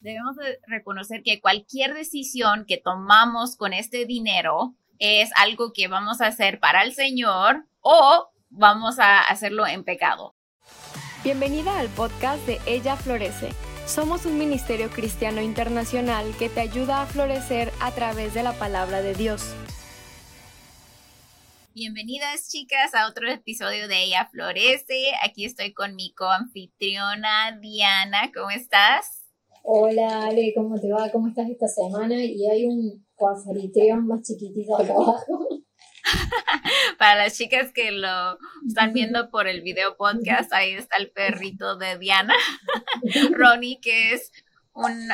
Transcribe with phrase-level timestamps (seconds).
[0.00, 6.26] debemos reconocer que cualquier decisión que tomamos con este dinero es algo que vamos a
[6.26, 10.34] hacer para el Señor o vamos a hacerlo en pecado.
[11.24, 13.50] Bienvenida al podcast de Ella Florece.
[13.86, 19.02] Somos un ministerio cristiano internacional que te ayuda a florecer a través de la palabra
[19.02, 19.54] de Dios.
[21.74, 25.12] Bienvenidas chicas a otro episodio de Ella Florece.
[25.22, 28.30] Aquí estoy con mi coanfitriona Diana.
[28.34, 29.17] ¿Cómo estás?
[29.70, 31.10] Hola Ale, ¿cómo te va?
[31.12, 32.24] ¿Cómo estás esta semana?
[32.24, 35.46] Y hay un coanfitrión más chiquitito acá abajo.
[36.98, 41.76] Para las chicas que lo están viendo por el video podcast, ahí está el perrito
[41.76, 42.32] de Diana,
[43.32, 44.32] Ronnie, que es
[44.72, 45.10] un,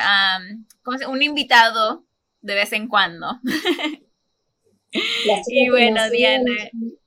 [1.09, 2.05] un invitado
[2.39, 3.27] de vez en cuando.
[5.47, 6.53] y bueno, Diana.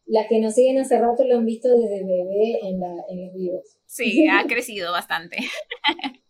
[0.04, 3.32] las que nos siguen hace rato lo han visto desde bebé en, la, en los
[3.32, 3.77] videos.
[3.98, 5.38] Sí, ha crecido bastante.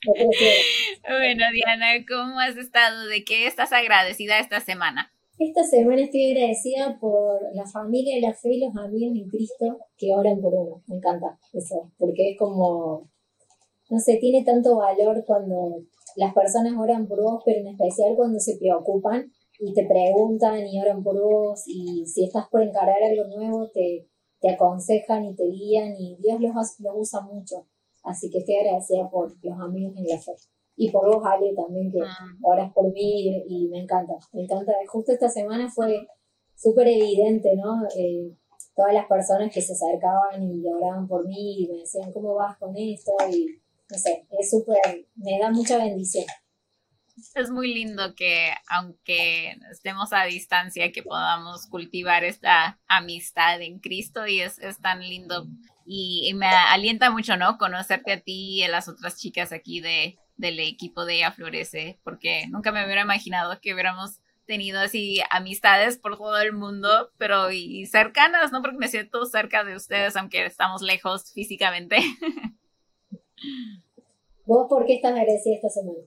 [0.06, 3.06] bueno, Diana, ¿cómo has estado?
[3.06, 5.12] ¿De qué estás agradecida esta semana?
[5.38, 10.14] Esta semana estoy agradecida por la familia, la fe y los amigos en Cristo que
[10.14, 10.82] oran por uno.
[10.86, 13.10] Me encanta eso, porque es como,
[13.90, 15.82] no sé, tiene tanto valor cuando
[16.16, 20.80] las personas oran por vos, pero en especial cuando se preocupan y te preguntan y
[20.80, 24.08] oran por vos y si estás por encarar algo nuevo, te,
[24.40, 27.66] te aconsejan y te guían y Dios los, los usa mucho.
[28.02, 30.32] Así que estoy agradecida por los amigos en la fe
[30.78, 32.16] y por vos, Ale, también, que ah.
[32.40, 34.72] oras por mí y, me encanta, me encanta.
[34.86, 36.06] Justo esta semana fue
[36.54, 37.82] súper evidente, ¿no?
[37.96, 38.32] Eh,
[38.76, 42.56] todas las personas que se acercaban y oraban por mí y me decían, ¿cómo vas
[42.58, 43.10] con esto?
[43.28, 43.46] Y
[43.90, 44.78] no sé, es súper,
[45.16, 46.26] me da mucha bendición.
[47.34, 54.26] Es muy lindo que, aunque estemos a distancia, que podamos cultivar esta amistad en Cristo
[54.26, 55.46] y es, es tan lindo
[55.90, 57.56] y, me alienta mucho, ¿no?
[57.56, 61.98] Conocerte a ti y a las otras chicas aquí de, del equipo de Ella Florece,
[62.04, 67.50] porque nunca me hubiera imaginado que hubiéramos tenido así amistades por todo el mundo, pero
[67.50, 68.60] y, cercanas, ¿no?
[68.60, 71.96] Porque me siento cerca de ustedes, aunque estamos lejos físicamente.
[74.44, 76.00] ¿Vos por qué estás agradecida esta semana?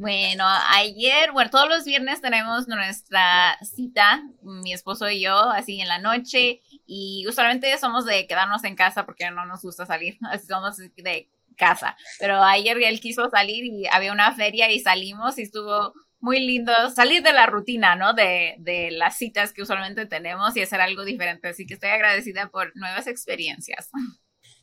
[0.00, 0.44] Bueno,
[0.76, 5.98] ayer, bueno, todos los viernes tenemos nuestra cita, mi esposo y yo, así en la
[5.98, 10.76] noche, y usualmente somos de quedarnos en casa porque no nos gusta salir, así somos
[10.76, 11.96] de casa.
[12.20, 16.72] Pero ayer él quiso salir y había una feria y salimos y estuvo muy lindo
[16.94, 18.14] salir de la rutina, ¿no?
[18.14, 21.48] De, de las citas que usualmente tenemos y hacer algo diferente.
[21.48, 23.90] Así que estoy agradecida por nuevas experiencias.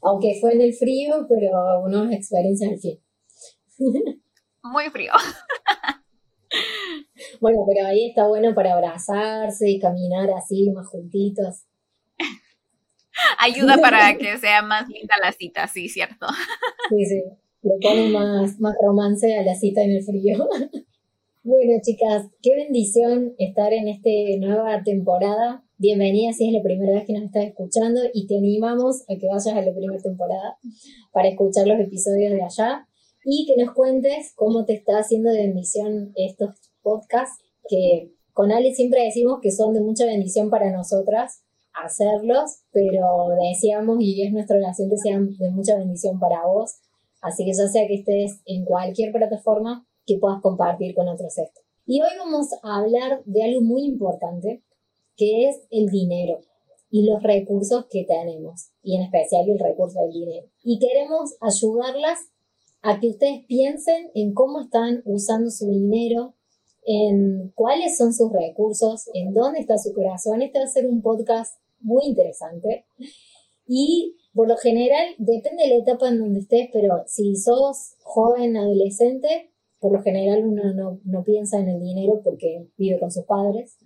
[0.02, 3.02] Aunque fue en el frío, pero unas experiencias al fin.
[4.66, 5.14] Muy frío.
[7.42, 11.64] Bueno, pero ahí está bueno para abrazarse y caminar así más juntitos.
[13.40, 16.28] Ayuda para que sea más linda la cita, sí, cierto.
[16.90, 17.24] Sí, sí.
[17.62, 20.48] Le pone más, más romance a la cita en el frío.
[21.44, 24.10] Bueno, chicas, qué bendición estar en esta
[24.40, 25.64] nueva temporada.
[25.78, 29.28] Bienvenida si es la primera vez que nos estás escuchando y te animamos a que
[29.28, 30.58] vayas a la primera temporada
[31.12, 32.88] para escuchar los episodios de allá
[33.26, 38.76] y que nos cuentes cómo te está haciendo de bendición estos podcasts que con Ali
[38.76, 41.42] siempre decimos que son de mucha bendición para nosotras
[41.74, 46.76] hacerlos, pero decíamos y es nuestra oración que sean de mucha bendición para vos.
[47.22, 51.62] Así que ya sea que estés en cualquier plataforma que puedas compartir con otros esto.
[51.88, 54.64] Y hoy vamos a hablar de algo muy importante,
[55.18, 56.40] que es el dinero
[56.90, 60.48] y los recursos que tenemos, y en especial el recurso del dinero.
[60.64, 62.20] Y queremos ayudarlas
[62.86, 66.36] a que ustedes piensen en cómo están usando su dinero,
[66.86, 70.44] en cuáles son sus recursos, en dónde está su corazón.
[70.44, 72.86] Este va a ser un podcast muy interesante.
[73.66, 78.56] Y por lo general, depende de la etapa en donde estés, pero si sos joven,
[78.56, 83.26] adolescente, por lo general uno no, no piensa en el dinero porque vive con sus
[83.26, 83.80] padres.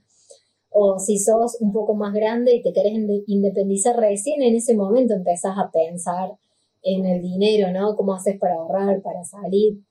[0.72, 2.96] O si sos un poco más grande y te querés
[3.28, 6.38] independizar recién, en ese momento empezás a pensar
[6.84, 7.96] en el dinero, ¿no?
[7.96, 9.84] ¿Cómo haces para ahorrar, para salir?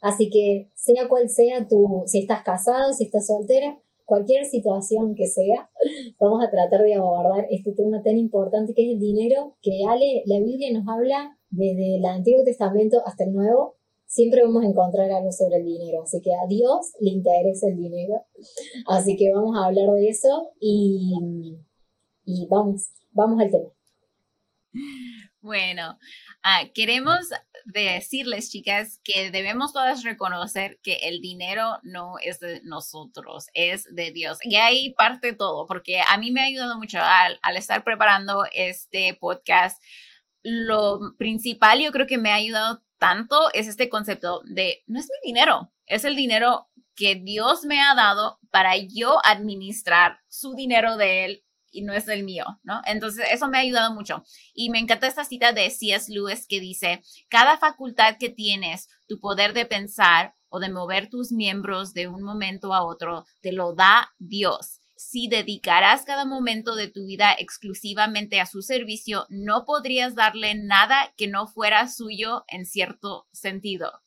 [0.00, 5.26] Así que sea cual sea tu, si estás casado, si estás soltera, cualquier situación que
[5.26, 5.70] sea,
[6.20, 10.22] vamos a tratar de abordar este tema tan importante que es el dinero, que Ale,
[10.26, 13.74] la Biblia nos habla desde el Antiguo Testamento hasta el Nuevo,
[14.06, 17.76] siempre vamos a encontrar algo sobre el dinero, así que a Dios le interesa el
[17.76, 18.22] dinero,
[18.86, 21.58] así que vamos a hablar de eso y,
[22.24, 23.68] y vamos, vamos al tema.
[25.40, 25.98] Bueno,
[26.42, 27.28] ah, queremos
[27.64, 34.10] decirles, chicas, que debemos todas reconocer que el dinero no es de nosotros, es de
[34.10, 34.38] Dios.
[34.42, 38.44] Y ahí parte todo, porque a mí me ha ayudado mucho al, al estar preparando
[38.52, 39.80] este podcast.
[40.42, 45.06] Lo principal, yo creo que me ha ayudado tanto es este concepto de no es
[45.06, 50.96] mi dinero, es el dinero que Dios me ha dado para yo administrar su dinero
[50.96, 52.80] de él y no es el mío, ¿no?
[52.86, 54.24] Entonces, eso me ha ayudado mucho.
[54.54, 56.12] Y me encanta esta cita de C.S.
[56.12, 61.32] Lewis que dice, cada facultad que tienes, tu poder de pensar o de mover tus
[61.32, 64.80] miembros de un momento a otro, te lo da Dios.
[64.96, 71.12] Si dedicarás cada momento de tu vida exclusivamente a su servicio, no podrías darle nada
[71.16, 74.02] que no fuera suyo en cierto sentido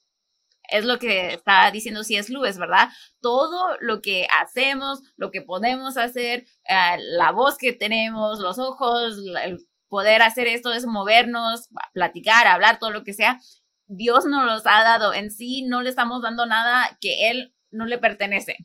[0.71, 2.31] es lo que está diciendo C.S.
[2.31, 2.89] Lewis, ¿verdad?
[3.19, 9.17] Todo lo que hacemos, lo que podemos hacer, eh, la voz que tenemos, los ojos,
[9.43, 9.59] el
[9.89, 13.39] poder hacer esto es movernos, platicar, hablar, todo lo que sea,
[13.87, 15.13] Dios nos los ha dado.
[15.13, 18.55] En sí no le estamos dando nada que Él no le pertenece.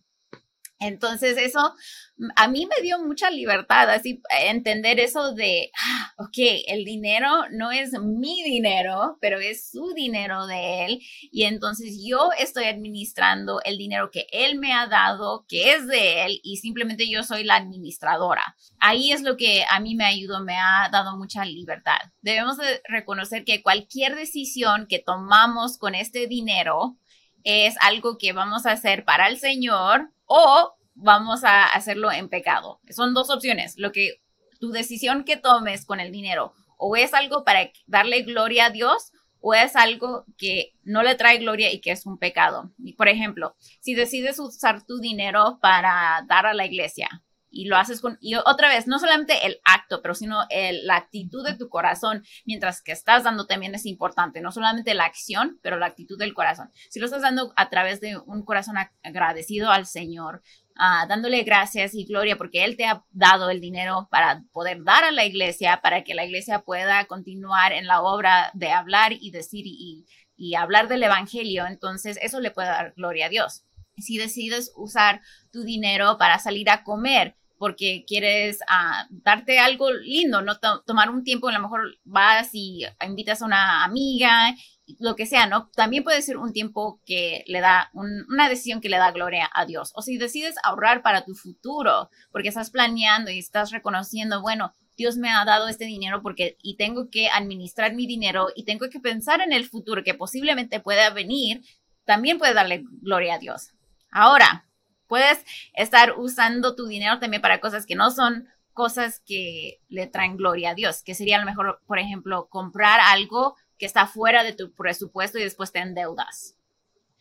[0.78, 1.74] Entonces eso
[2.16, 6.36] mm, a mí me dio mucha libertad, así entender eso de, ah, ok,
[6.68, 11.00] el dinero no es mi dinero, pero es su dinero de él.
[11.32, 16.24] Y entonces yo estoy administrando el dinero que él me ha dado, que es de
[16.26, 18.56] él, y simplemente yo soy la administradora.
[18.78, 21.98] Ahí es lo que a mí me ayudó, me ha dado mucha libertad.
[22.20, 26.98] Debemos de reconocer que cualquier decisión que tomamos con este dinero,
[27.46, 32.80] es algo que vamos a hacer para el Señor o vamos a hacerlo en pecado.
[32.90, 33.78] Son dos opciones.
[33.78, 34.20] Lo que
[34.58, 39.12] tu decisión que tomes con el dinero o es algo para darle gloria a Dios
[39.40, 42.72] o es algo que no le trae gloria y que es un pecado.
[42.96, 47.22] Por ejemplo, si decides usar tu dinero para dar a la iglesia,
[47.56, 50.40] y lo haces con, y otra vez, no solamente el acto, pero sino
[50.82, 55.04] la actitud de tu corazón, mientras que estás dando también es importante, no solamente la
[55.04, 56.70] acción, pero la actitud del corazón.
[56.90, 60.42] Si lo estás dando a través de un corazón agradecido al Señor,
[60.76, 65.04] ah, dándole gracias y gloria porque Él te ha dado el dinero para poder dar
[65.04, 69.30] a la iglesia, para que la iglesia pueda continuar en la obra de hablar y
[69.30, 70.04] decir y,
[70.36, 73.64] y hablar del Evangelio, entonces eso le puede dar gloria a Dios.
[73.96, 80.42] Si decides usar tu dinero para salir a comer, porque quieres ah, darte algo lindo,
[80.42, 84.54] no tomar un tiempo, a lo mejor vas y invitas a una amiga,
[84.98, 85.70] lo que sea, ¿no?
[85.74, 89.66] También puede ser un tiempo que le da, una decisión que le da gloria a
[89.66, 89.92] Dios.
[89.94, 95.16] O si decides ahorrar para tu futuro, porque estás planeando y estás reconociendo, bueno, Dios
[95.16, 99.00] me ha dado este dinero porque y tengo que administrar mi dinero y tengo que
[99.00, 101.62] pensar en el futuro que posiblemente pueda venir,
[102.04, 103.72] también puede darle gloria a Dios.
[104.10, 104.65] Ahora,
[105.06, 105.44] Puedes
[105.74, 110.70] estar usando tu dinero también para cosas que no son cosas que le traen gloria
[110.70, 114.52] a Dios, que sería a lo mejor, por ejemplo, comprar algo que está fuera de
[114.52, 116.56] tu presupuesto y después te endeudas.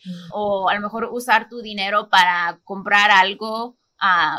[0.04, 0.30] Mm.
[0.32, 3.78] O a lo mejor usar tu dinero para comprar algo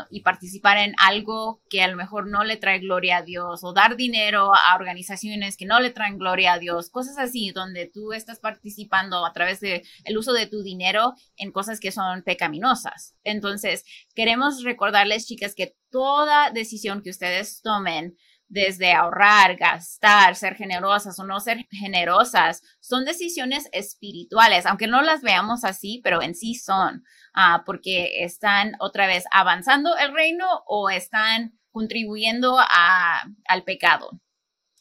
[0.09, 3.73] y participar en algo que a lo mejor no le trae gloria a Dios o
[3.73, 8.13] dar dinero a organizaciones que no le traen gloria a Dios, cosas así donde tú
[8.13, 13.15] estás participando a través de el uso de tu dinero en cosas que son pecaminosas.
[13.23, 13.83] Entonces,
[14.15, 18.17] queremos recordarles, chicas, que toda decisión que ustedes tomen
[18.49, 25.21] desde ahorrar, gastar, ser generosas o no ser generosas, son decisiones espirituales, aunque no las
[25.21, 27.03] veamos así, pero en sí son,
[27.33, 34.09] ah, porque están otra vez avanzando el reino o están contribuyendo al pecado.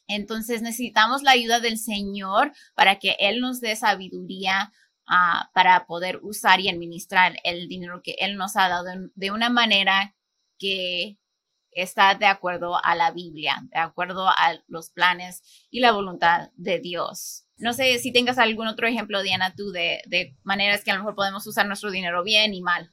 [0.08, 4.72] Entonces necesitamos la ayuda del Señor para que Él nos dé sabiduría
[5.08, 9.50] ah, para poder usar y administrar el dinero que Él nos ha dado de una
[9.50, 10.14] manera
[10.58, 11.19] que
[11.76, 16.80] está de acuerdo a la Biblia, de acuerdo a los planes y la voluntad de
[16.80, 17.46] Dios.
[17.58, 20.00] No sé si tengas algún otro ejemplo, Diana, tú, de,
[20.42, 22.90] maneras que a lo mejor podemos usar nuestro dinero bien y mal.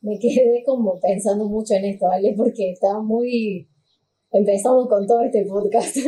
[0.00, 2.32] Me quedé como pensando mucho en esto, ¿vale?
[2.36, 3.68] Porque estaba muy...
[4.30, 5.96] Empezamos con todo este podcast.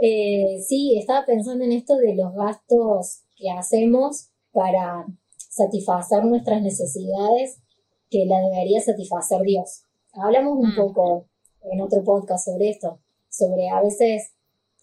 [0.00, 5.06] eh, sí, estaba pensando en esto de los gastos que hacemos para
[5.56, 7.62] satisfacer nuestras necesidades
[8.10, 9.84] que la debería satisfacer Dios.
[10.12, 10.76] Hablamos un mm.
[10.76, 11.26] poco
[11.62, 14.32] en otro podcast sobre esto, sobre a veces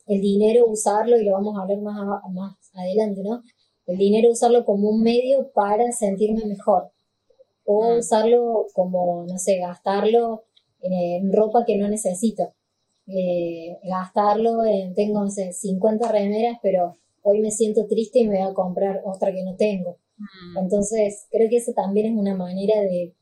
[0.07, 1.95] el dinero usarlo, y lo vamos a hablar más,
[2.31, 3.43] más adelante, ¿no?
[3.85, 6.91] El dinero usarlo como un medio para sentirme mejor.
[7.65, 7.99] O mm.
[7.99, 10.43] usarlo como, no sé, gastarlo
[10.81, 12.53] en, ropa que no necesito.
[13.05, 18.39] Eh, gastarlo en, tengo, no sé, 50 remeras, pero hoy me siento triste y me
[18.39, 19.97] voy a comprar otra que no tengo.
[20.17, 20.57] Mm.
[20.59, 23.13] Entonces, creo que eso también es una manera de,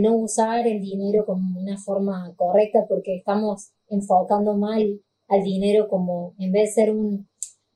[0.00, 6.34] no usar el dinero como una forma correcta porque estamos enfocando mal al dinero como,
[6.38, 6.94] en vez de ser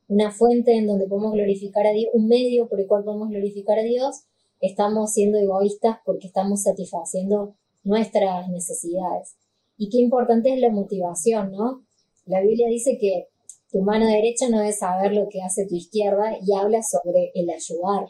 [0.08, 3.78] una fuente en donde podemos glorificar a Dios, un medio por el cual podemos glorificar
[3.78, 4.24] a Dios,
[4.60, 9.36] estamos siendo egoístas porque estamos satisfaciendo nuestras necesidades.
[9.76, 11.84] Y qué importante es la motivación, ¿no?
[12.26, 13.28] La Biblia dice que
[13.70, 17.50] tu mano derecha no debe saber lo que hace tu izquierda y habla sobre el
[17.50, 18.06] ayudar.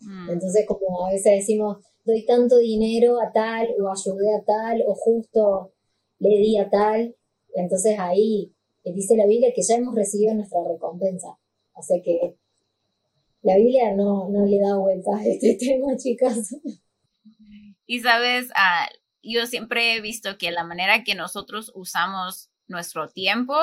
[0.00, 0.30] Mm.
[0.30, 4.94] Entonces, como a veces decimos, doy tanto dinero a tal, o ayudé a tal, o
[4.94, 5.72] justo
[6.18, 7.14] le di a tal,
[7.54, 11.38] entonces ahí dice la Biblia que ya hemos recibido nuestra recompensa.
[11.74, 12.36] Así que
[13.42, 16.54] la Biblia no, no le da vueltas a este tema, chicas.
[17.86, 18.88] Y sabes, ah,
[19.22, 23.54] yo siempre he visto que la manera que nosotros usamos nuestro tiempo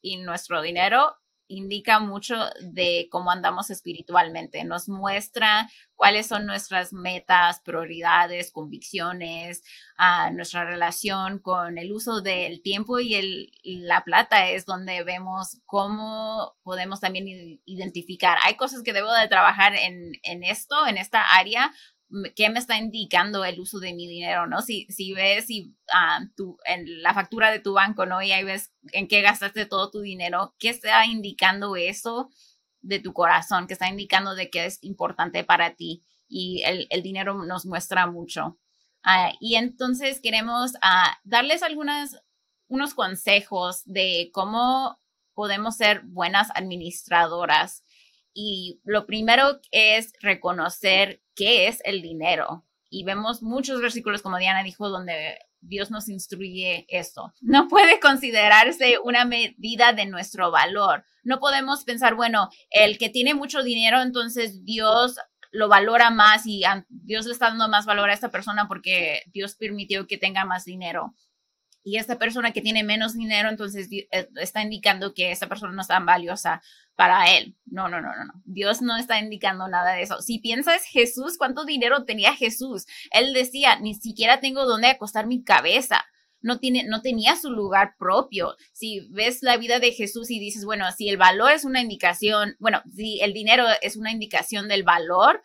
[0.00, 1.14] y nuestro dinero
[1.48, 9.64] indica mucho de cómo andamos espiritualmente, nos muestra cuáles son nuestras metas, prioridades, convicciones,
[9.98, 15.60] uh, nuestra relación con el uso del tiempo y, el, la plata es donde vemos
[15.66, 21.36] cómo podemos también identificar, hay cosas que debo de trabajar en, en esto, en esta
[21.36, 21.72] área,
[22.34, 24.62] qué me está indicando el uso de mi dinero, ¿no?
[24.62, 26.20] Si, si ves si, ah,
[26.64, 28.22] en la factura de tu banco, ¿no?
[28.22, 32.30] Y ahí ves en qué gastaste todo tu dinero, ¿qué está indicando eso
[32.80, 33.66] de tu corazón?
[33.66, 36.04] ¿Qué está indicando de que es importante para ti?
[36.28, 38.58] Y el, el dinero nos muestra mucho.
[39.02, 42.20] Ah, y entonces queremos ah, darles algunas,
[42.68, 44.98] unos consejos de cómo
[45.34, 47.84] podemos ser buenas administradoras
[48.34, 52.64] y lo primero es reconocer qué es el dinero.
[52.90, 57.32] Y vemos muchos versículos, como Diana dijo, donde Dios nos instruye esto.
[57.40, 61.04] No puede considerarse una medida de nuestro valor.
[61.22, 65.16] No podemos pensar, bueno, el que tiene mucho dinero, entonces Dios
[65.50, 69.54] lo valora más y Dios le está dando más valor a esta persona porque Dios
[69.56, 71.14] permitió que tenga más dinero
[71.82, 75.80] y esta persona que tiene menos dinero, entonces eh, está indicando que esta persona no
[75.80, 76.60] es tan valiosa
[76.96, 77.56] para él.
[77.64, 78.42] No, no, no, no, no.
[78.44, 80.20] Dios no está indicando nada de eso.
[80.20, 82.86] Si piensas Jesús, ¿cuánto dinero tenía Jesús?
[83.10, 86.04] Él decía, ni siquiera tengo dónde acostar mi cabeza.
[86.40, 88.54] No, tiene, no tenía su lugar propio.
[88.72, 92.56] Si ves la vida de Jesús y dices, bueno, si el valor es una indicación,
[92.58, 95.42] bueno, si el dinero es una indicación del valor,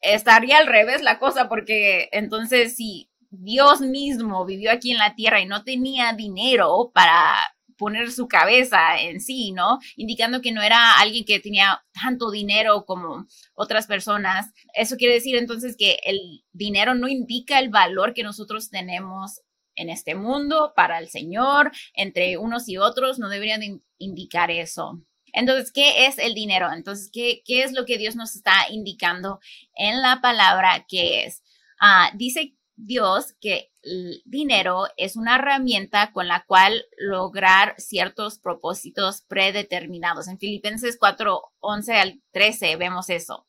[0.00, 5.40] estaría al revés la cosa, porque entonces si Dios mismo vivió aquí en la tierra
[5.40, 7.36] y no tenía dinero para
[7.80, 9.78] poner su cabeza en sí, ¿no?
[9.96, 14.52] Indicando que no era alguien que tenía tanto dinero como otras personas.
[14.74, 19.40] Eso quiere decir entonces que el dinero no indica el valor que nosotros tenemos
[19.76, 25.00] en este mundo para el Señor, entre unos y otros, no deberían indicar eso.
[25.32, 26.70] Entonces, ¿qué es el dinero?
[26.70, 29.40] Entonces, ¿qué, qué es lo que Dios nos está indicando
[29.74, 31.42] en la palabra que es?
[31.80, 39.22] Ah, dice Dios que el dinero es una herramienta con la cual lograr ciertos propósitos
[39.22, 40.28] predeterminados.
[40.28, 43.46] En Filipenses 4, 11 al 13 vemos eso.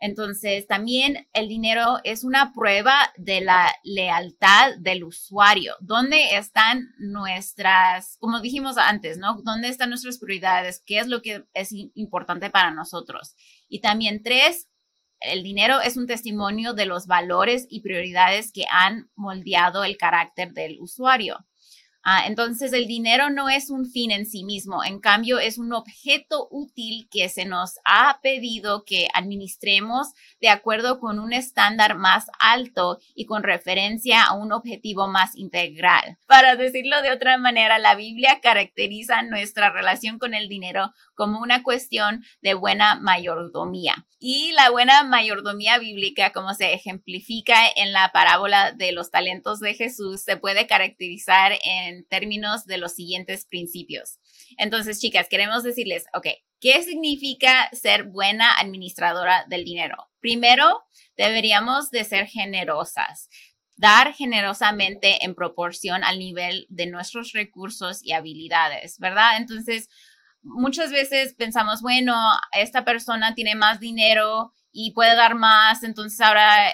[0.00, 5.76] Entonces, también el dinero es una prueba de la lealtad del usuario.
[5.80, 9.40] ¿Dónde están nuestras, como dijimos antes, ¿no?
[9.42, 10.82] ¿Dónde están nuestras prioridades?
[10.84, 13.34] ¿Qué es lo que es importante para nosotros?
[13.68, 14.68] Y también tres,
[15.26, 20.52] el dinero es un testimonio de los valores y prioridades que han moldeado el carácter
[20.52, 21.44] del usuario.
[22.06, 25.72] Ah, entonces, el dinero no es un fin en sí mismo, en cambio, es un
[25.72, 30.08] objeto útil que se nos ha pedido que administremos
[30.38, 36.18] de acuerdo con un estándar más alto y con referencia a un objetivo más integral.
[36.26, 41.62] Para decirlo de otra manera, la Biblia caracteriza nuestra relación con el dinero como una
[41.62, 44.06] cuestión de buena mayordomía.
[44.18, 49.74] Y la buena mayordomía bíblica, como se ejemplifica en la parábola de los talentos de
[49.74, 54.18] Jesús, se puede caracterizar en términos de los siguientes principios.
[54.58, 56.26] Entonces, chicas, queremos decirles, ok,
[56.60, 60.08] ¿qué significa ser buena administradora del dinero?
[60.20, 60.82] Primero,
[61.16, 63.28] deberíamos de ser generosas
[63.76, 69.36] dar generosamente en proporción al nivel de nuestros recursos y habilidades, ¿verdad?
[69.36, 69.88] Entonces,
[70.42, 72.14] muchas veces pensamos, bueno,
[72.52, 76.72] esta persona tiene más dinero y puede dar más, entonces ahora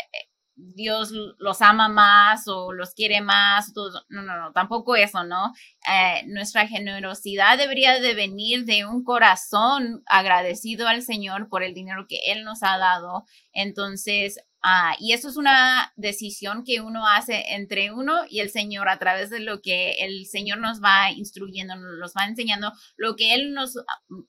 [0.74, 3.72] Dios los ama más o los quiere más.
[4.08, 5.52] No, no, no, tampoco eso, ¿no?
[5.90, 12.06] Eh, nuestra generosidad debería de venir de un corazón agradecido al Señor por el dinero
[12.08, 13.24] que Él nos ha dado.
[13.52, 18.88] Entonces, ah, y eso es una decisión que uno hace entre uno y el Señor
[18.88, 23.34] a través de lo que el Señor nos va instruyendo, nos va enseñando, lo que
[23.34, 23.74] Él nos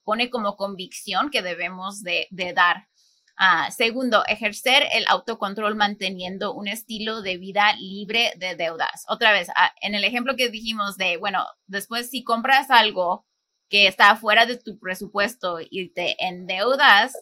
[0.04, 2.88] pone como convicción que debemos de dar.
[3.36, 9.04] Ah, segundo, ejercer el autocontrol manteniendo un estilo de vida libre de deudas.
[9.08, 13.26] Otra vez, ah, en el ejemplo que dijimos de, bueno, después si compras algo
[13.68, 17.14] que está fuera de tu presupuesto y te endeudas,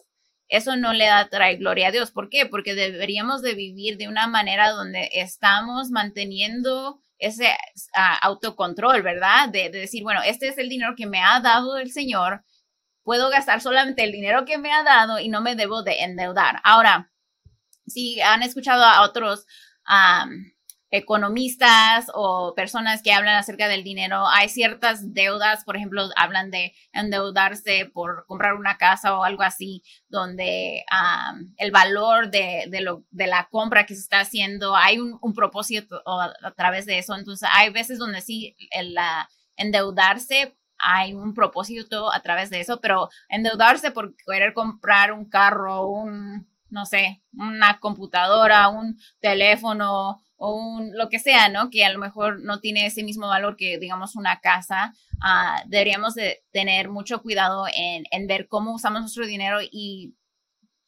[0.49, 2.11] eso no le da trae gloria a Dios.
[2.11, 2.45] ¿Por qué?
[2.45, 7.55] Porque deberíamos de vivir de una manera donde estamos manteniendo ese
[7.95, 9.47] ah, autocontrol, ¿verdad?
[9.49, 12.43] De, de, decir, bueno, este es el dinero que me ha dado el Señor,
[13.03, 16.59] puedo gastar solamente el dinero que me ha dado y no me debo de endeudar.
[16.63, 17.11] Ahora,
[17.87, 19.45] si han escuchado a otros
[20.91, 26.73] economistas o personas que hablan acerca del dinero, hay ciertas deudas, por ejemplo, hablan de
[26.91, 30.83] endeudarse por comprar una casa o algo así, donde
[31.57, 32.69] el valor de,
[33.11, 37.15] la compra que se está haciendo, hay un, propósito a, través de eso.
[37.15, 38.97] Entonces, hay veces donde sí, el,
[39.55, 45.87] endeudarse hay un propósito a través de eso, pero endeudarse por querer comprar un carro,
[45.87, 51.69] un, no sé, una computadora, un teléfono o un, lo que sea, ¿no?
[51.69, 54.93] Que a lo mejor no tiene ese mismo valor que, digamos, una casa.
[55.21, 60.15] Ah, deberíamos de tener mucho cuidado en, en ver cómo usamos nuestro dinero y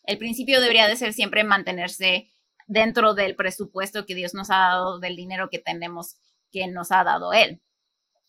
[0.05, 2.29] el principio debería de ser siempre mantenerse
[2.67, 6.15] dentro del presupuesto que Dios nos ha dado, del dinero que tenemos,
[6.51, 7.61] que nos ha dado Él.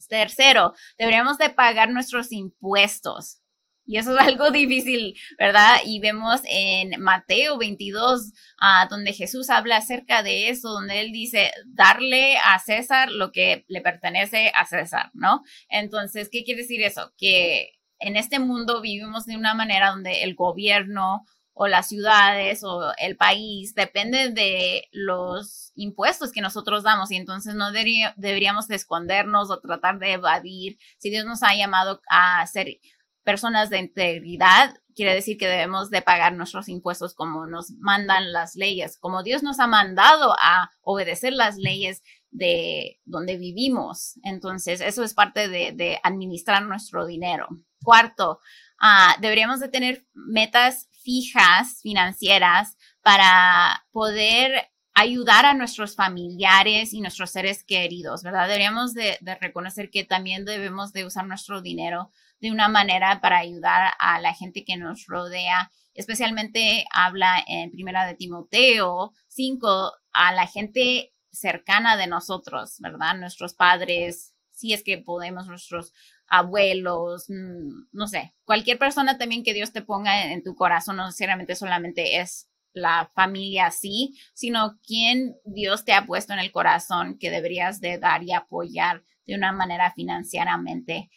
[0.08, 3.40] Tercero, deberíamos de pagar nuestros impuestos.
[3.86, 5.76] Y eso es algo difícil, ¿verdad?
[5.84, 11.52] Y vemos en Mateo 22, ah, donde Jesús habla acerca de eso, donde él dice,
[11.66, 15.42] darle a César lo que le pertenece a César, ¿no?
[15.68, 17.12] Entonces, ¿qué quiere decir eso?
[17.18, 21.24] Que en este mundo vivimos de una manera donde el gobierno
[21.54, 27.54] o las ciudades o el país depende de los impuestos que nosotros damos y entonces
[27.54, 30.78] no deberíamos escondernos o tratar de evadir.
[30.99, 32.80] Si Dios nos ha llamado a ser
[33.23, 38.56] personas de integridad, quiere decir que debemos de pagar nuestros impuestos como nos mandan las
[38.56, 44.18] leyes, como Dios nos ha mandado a obedecer las leyes de donde vivimos.
[44.25, 47.46] Entonces, eso es parte de, administrar nuestro dinero.
[47.82, 48.40] Cuarto,
[48.80, 57.30] ah, deberíamos de tener metas fijas financieras para poder ayudar a nuestros familiares y nuestros
[57.30, 58.46] seres queridos, ¿verdad?
[58.46, 63.92] Deberíamos de, reconocer que también debemos de usar nuestro dinero de una manera para ayudar
[63.99, 65.70] a la gente que nos rodea.
[65.94, 73.16] Especialmente habla en Primera de Timoteo 5 a la gente cercana de nosotros, ¿verdad?
[73.16, 75.92] Nuestros padres, si es que podemos, nuestros
[76.26, 81.06] abuelos, mm, no sé, cualquier persona también que Dios te ponga en tu corazón, no
[81.06, 87.18] necesariamente solamente es la familia así, sino quien Dios te ha puesto en el corazón
[87.18, 91.08] que deberías de dar y apoyar de una manera financieramente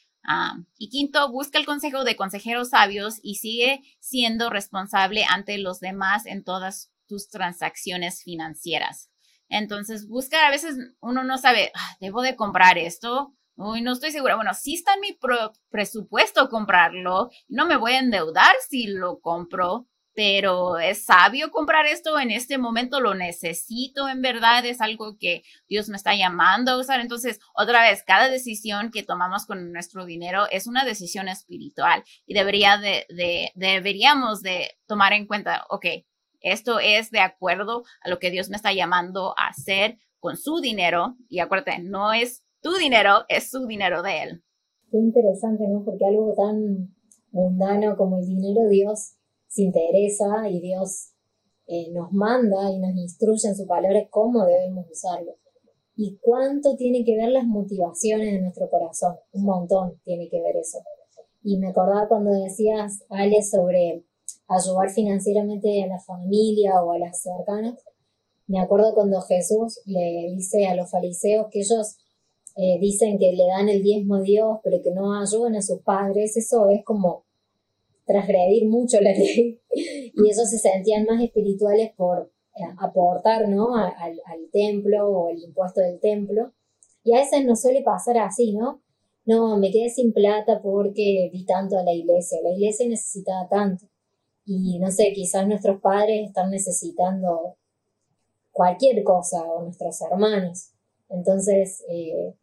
[0.77, 6.25] y quinto, busca el consejo de consejeros sabios y sigue siendo responsable ante los demás
[6.25, 9.09] en todas tus transacciones financieras.
[9.49, 14.11] Entonces, busca, a veces uno no sabe, ah, debo de comprar esto, Uy, no estoy
[14.11, 14.35] segura.
[14.35, 15.17] Bueno, sí está en mi
[15.69, 17.29] presupuesto comprarlo.
[17.47, 22.59] No me voy a endeudar si lo compro, pero es sabio comprar esto en este
[22.59, 26.99] momento, lo necesito en verdad, es algo que Dios me está llamando a usar.
[26.99, 32.35] Entonces, otra vez, cada decisión que tomamos con nuestro dinero es una decisión espiritual y
[32.35, 33.05] debería de,
[33.55, 35.85] deberíamos de tomar en cuenta, ok,
[36.41, 40.61] esto es de acuerdo a lo que Dios me está llamando a hacer con su
[40.61, 44.43] dinero y acuérdate, no es tu dinero, es su dinero de él.
[44.91, 45.83] Qué interesante, ¿no?
[45.83, 46.95] Porque algo tan
[47.31, 49.15] mundano como el dinero, Dios
[49.47, 51.13] se interesa y Dios
[51.67, 55.33] eh, nos manda y nos instruye en su palabra cómo debemos usarlo.
[55.95, 59.15] Y cuánto tiene que ver las motivaciones de nuestro corazón.
[59.31, 60.79] Un montón tiene que ver eso.
[61.43, 64.05] Y me acordaba cuando decías, Ale, sobre
[64.47, 67.83] ayudar financieramente a la familia o a las cercanas.
[68.47, 71.97] Me acuerdo cuando Jesús le dice a los fariseos que ellos
[72.57, 75.81] eh, dicen que le dan el diezmo a Dios, pero que no ayudan a sus
[75.81, 76.35] padres.
[76.35, 77.23] Eso es como
[78.07, 83.75] transgredir mucho la ley y ellos se sentían más espirituales por eh, aportar ¿no?
[83.75, 84.19] al,
[84.51, 86.51] templo o el impuesto del templo.
[87.03, 88.81] Y a veces nos suele pasar así, ¿no?
[89.25, 92.39] No, me quedé sin plata porque di tanto a la iglesia.
[92.41, 93.85] La iglesia necesitaba tanto.
[94.45, 97.57] Y no sé, quizás nuestros padres están necesitando
[98.51, 100.71] cualquier cosa o nuestros hermanos.
[101.09, 102.33] Entonces, eh,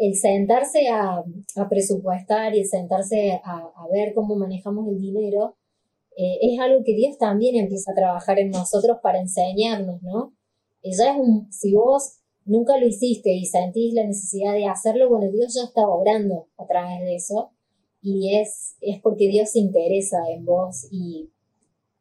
[0.00, 1.22] el sentarse a,
[1.68, 5.56] presupuestar y el sentarse a, ver cómo manejamos el dinero
[6.16, 10.34] eh, es algo que Dios también empieza a trabajar en nosotros para enseñarnos, ¿no?
[10.82, 15.30] Ella es un, si vos nunca lo hiciste y sentís la necesidad de hacerlo, bueno,
[15.30, 17.50] Dios ya está obrando a través de eso
[18.00, 21.30] y es, es porque Dios se interesa en vos y,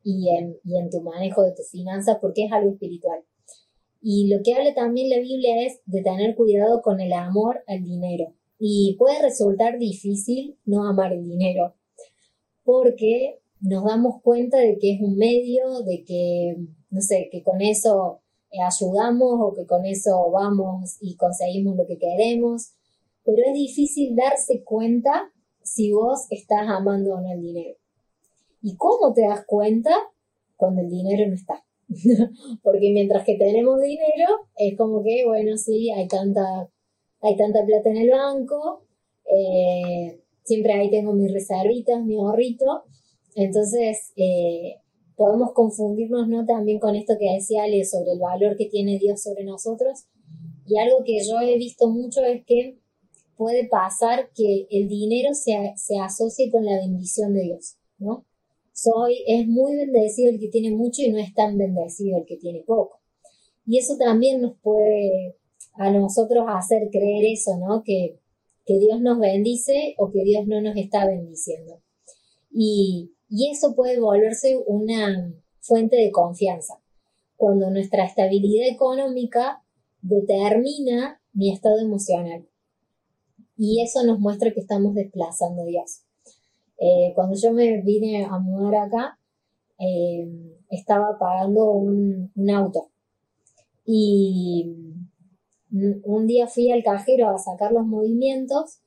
[0.04, 3.20] y, en, y en tu manejo de tus finanzas porque es algo espiritual.
[4.02, 7.84] Y lo que habla también la Biblia es de tener cuidado con el amor al
[7.84, 8.34] dinero.
[8.58, 11.76] Y puede resultar difícil no amar el dinero,
[12.64, 16.58] porque nos damos cuenta de que es un medio, de que,
[16.90, 21.86] no sé, que con eso eh, ayudamos o que con eso vamos y conseguimos lo
[21.86, 22.74] que queremos,
[23.24, 25.32] pero es difícil darse cuenta
[25.62, 27.78] si vos estás amando o no el dinero.
[28.62, 29.92] ¿Y cómo te das cuenta
[30.58, 31.64] cuando el dinero no está?
[32.63, 36.69] Porque mientras que tenemos dinero, es como que, bueno, sí, hay tanta,
[37.21, 38.86] hay tanta plata en el banco,
[39.25, 42.84] eh, siempre ahí tengo mis reservitas, mi ahorrito,
[43.36, 44.75] entonces eh,
[45.15, 46.45] podemos confundirnos ¿no?
[46.45, 50.06] también con esto que decía Ale sobre el valor que tiene Dios sobre nosotros.
[50.65, 52.78] Y algo que yo he visto mucho es que
[53.36, 58.25] puede pasar que el dinero se, se asocie con la bendición de Dios, ¿no?
[58.82, 62.38] Soy, es muy bendecido el que tiene mucho y no es tan bendecido el que
[62.38, 63.02] tiene poco.
[63.65, 65.36] Y eso también nos puede
[65.74, 67.84] a nosotros hacer creer eso, ¿no?
[67.84, 68.20] Que,
[68.65, 71.82] que Dios nos bendice o que Dios no nos está bendiciendo.
[72.52, 76.82] Y, y eso puede volverse una fuente de confianza.
[77.36, 79.62] Cuando nuestra estabilidad económica
[80.02, 82.48] determina mi estado emocional.
[83.58, 86.04] Y eso nos muestra que estamos desplazando a Dios.
[86.80, 89.20] Eh, cuando yo me vine a mudar acá,
[89.78, 90.28] eh,
[90.70, 92.89] estaba pagando un, un, auto.
[93.86, 94.76] Y
[95.72, 98.80] un día fui al cajero a sacar los movimientos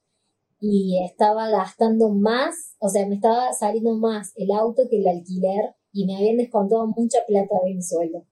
[0.60, 5.74] y estaba gastando más, o sea, me estaba saliendo más el auto que el alquiler
[5.92, 8.24] y me habían descontado mucha plata de mi sueldo.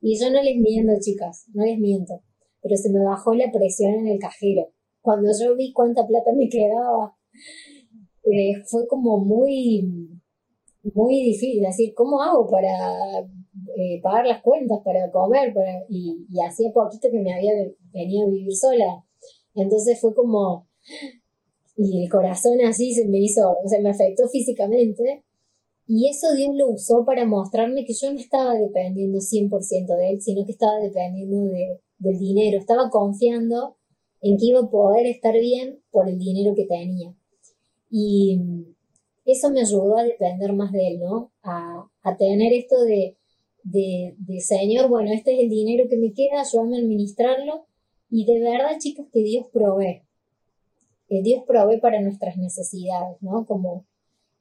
[0.00, 2.20] Y yo no les miento, chicas, no les miento,
[2.60, 4.72] pero se me bajó la presión en el cajero.
[5.00, 7.16] Cuando yo vi cuánta plata me quedaba,
[8.66, 10.20] fue como muy,
[10.94, 13.20] muy difícil, decir, ¿cómo hago para
[13.76, 15.54] eh, pagar las cuentas, para comer?
[15.88, 17.52] Y, y hacía poquito que me había
[17.92, 19.04] venido a vivir sola.
[19.54, 20.66] Entonces fue como,
[21.76, 25.24] y el corazón así se me hizo, o sea, me afectó físicamente.
[25.86, 30.20] Y eso Dios lo usó para mostrarme que yo no estaba dependiendo 100% de Él,
[30.22, 32.58] sino que estaba dependiendo de, del dinero.
[32.58, 33.76] Estaba confiando
[34.22, 37.14] en que iba a poder estar bien por el dinero que tenía.
[37.90, 38.40] Y
[39.24, 41.32] eso me ayudó a depender más de Él, ¿no?
[41.42, 43.16] A, a tener esto de,
[43.62, 47.66] de, de, Señor, bueno, este es el dinero que me queda, ayúdame a administrarlo.
[48.10, 50.02] Y de verdad, chicos, que Dios provee.
[51.22, 53.46] Dios provee para nuestras necesidades, ¿no?
[53.46, 53.86] Como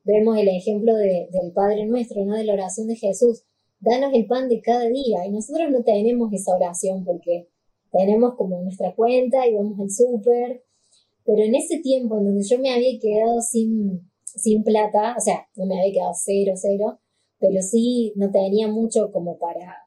[0.04, 2.36] vemos el ejemplo del Padre Nuestro, ¿no?
[2.36, 3.44] De la oración de Jesús.
[3.80, 5.26] Danos el pan de cada día.
[5.26, 7.48] Y nosotros no tenemos esa oración porque
[7.92, 10.64] tenemos como nuestra cuenta y vamos al súper.
[11.26, 15.48] Pero en ese tiempo en donde yo me había quedado sin, sin plata, o sea,
[15.56, 17.00] no me había quedado cero, cero,
[17.40, 19.78] pero sí no tenía mucho como para...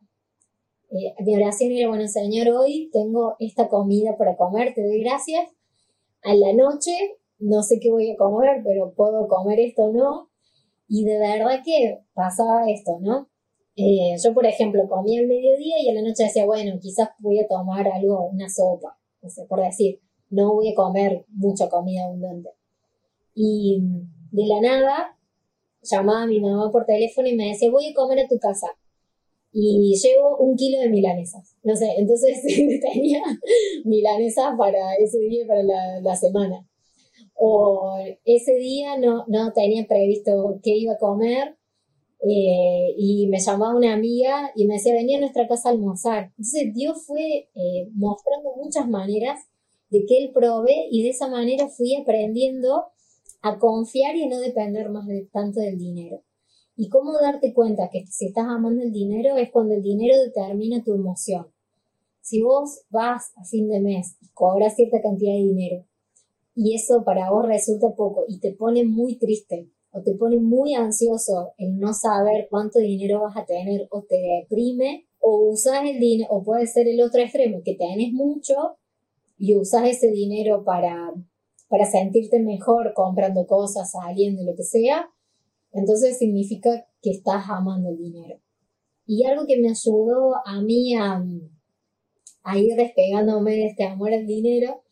[0.90, 5.48] Eh, mi oración era, bueno, Señor, hoy tengo esta comida para comer, te doy gracias
[6.22, 6.92] a la noche
[7.38, 10.30] no sé qué voy a comer, pero puedo comer esto o no.
[10.88, 13.28] Y de verdad que pasaba esto, ¿no?
[13.76, 17.40] Eh, yo, por ejemplo, comía al mediodía y a la noche decía, bueno, quizás voy
[17.40, 22.04] a tomar algo, una sopa, no sé, por decir, no voy a comer mucha comida
[22.04, 22.50] abundante.
[23.34, 23.80] Y
[24.30, 25.18] de la nada
[25.82, 28.68] llamaba a mi mamá por teléfono y me decía, voy a comer a tu casa
[29.58, 31.56] y llevo un kilo de milanesas.
[31.62, 32.42] No sé, entonces
[32.92, 33.22] tenía
[33.84, 36.68] milanesas para ese día, para la, semana.
[37.34, 41.56] O ese día no, no tenía previsto qué iba a comer
[42.20, 46.24] eh, y me llamaba una amiga y me decía, venía a nuestra casa a almorzar.
[46.30, 49.40] Entonces Dios fue eh, mostrando muchas maneras
[49.98, 52.86] de que Él provee y de esa manera fui aprendiendo
[53.42, 56.22] a confiar y a no depender más de, tanto del dinero.
[56.76, 60.82] Y cómo darte cuenta que si estás amando el dinero es cuando el dinero determina
[60.84, 61.46] tu emoción.
[62.20, 65.86] Si vos vas a fin de mes y cobras cierta cantidad de dinero
[66.56, 70.74] y eso para vos resulta poco y te pone muy triste o te pone muy
[70.74, 76.00] ansioso el no saber cuánto dinero vas a tener o te deprime o usas el
[76.00, 78.54] dinero o puede ser el otro extremo que tenés mucho
[79.38, 81.12] y usas ese dinero para
[81.68, 85.08] para sentirte mejor comprando cosas, saliendo, lo que sea,
[85.72, 88.40] entonces significa que estás amando el dinero.
[89.06, 91.22] Y algo que me ayudó a mí a,
[92.56, 94.82] ir despegándome de este amor al dinero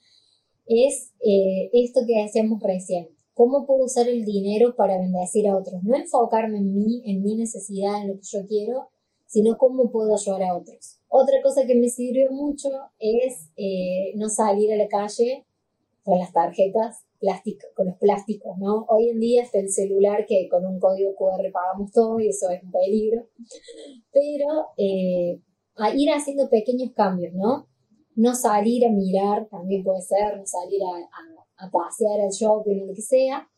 [0.66, 3.08] es eh, esto que decíamos recién.
[3.32, 5.82] ¿Cómo puedo usar el dinero para bendecir a otros?
[5.82, 8.88] No enfocarme en mí, en mi necesidad, en lo que yo quiero,
[9.34, 11.00] sino cómo puedo ayudar a otros.
[11.08, 12.68] Otra cosa que me sirvió mucho
[13.00, 15.44] es eh, no salir a la calle
[16.04, 17.04] con las tarjetas
[17.74, 18.84] con los plásticos, ¿no?
[18.88, 22.48] Hoy en día es el celular que con un código QR pagamos todo y eso
[22.50, 23.26] es un peligro,
[24.12, 25.40] pero eh,
[25.76, 27.66] a ir haciendo pequeños cambios, ¿no?
[28.14, 32.86] No salir a mirar, también puede ser, no salir a, a, pasear al shopping o
[32.86, 33.48] lo que sea,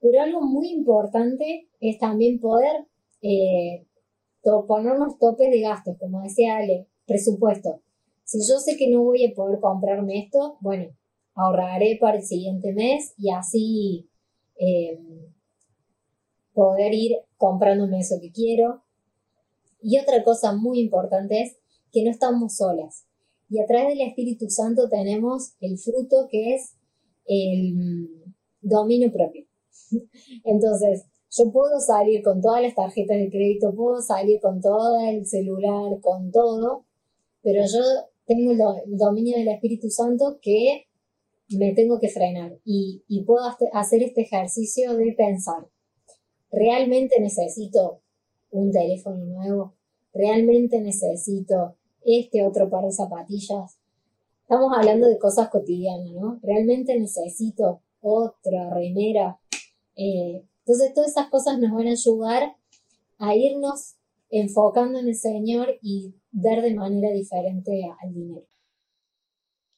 [0.00, 2.86] Pero algo muy importante es también poder
[3.20, 3.84] eh,
[4.66, 7.80] ponernos topes de gastos, como decía Ale, presupuesto.
[8.24, 10.94] Si yo sé que no voy a poder comprarme esto, bueno,
[11.34, 14.08] ahorraré para el siguiente mes y así
[14.56, 14.98] eh,
[16.52, 18.82] poder ir comprándome eso que quiero.
[19.82, 21.56] Y otra cosa muy importante es
[21.92, 23.06] que no estamos solas.
[23.50, 26.76] Y a través del Espíritu Santo tenemos el fruto que es
[27.26, 29.46] el dominio propio.
[30.44, 31.04] Entonces,
[31.36, 36.00] yo puedo salir con todas las tarjetas de crédito, puedo salir con todo el celular,
[36.00, 36.84] con todo,
[37.42, 37.80] pero yo
[38.24, 40.86] tengo el, dominio del Espíritu Santo que
[41.58, 45.66] me tengo que frenar y, puedo hacer este ejercicio de pensar,
[46.52, 48.00] ¿realmente necesito
[48.50, 49.74] un teléfono nuevo?
[50.12, 53.78] ¿Realmente necesito este otro par de zapatillas?
[54.42, 56.38] Estamos hablando de cosas cotidianas, ¿no?
[56.42, 59.40] ¿Realmente necesito otra remera?
[59.96, 62.56] Eh, entonces, todas esas cosas nos van a ayudar
[63.18, 63.96] a irnos
[64.30, 68.46] enfocando en el Señor y ver de manera diferente al dinero.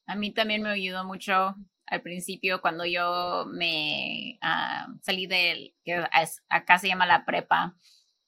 [0.06, 6.04] A mí también me ayudó mucho al principio cuando yo me ah, salí del, que
[6.48, 7.76] acá se llama la prepa,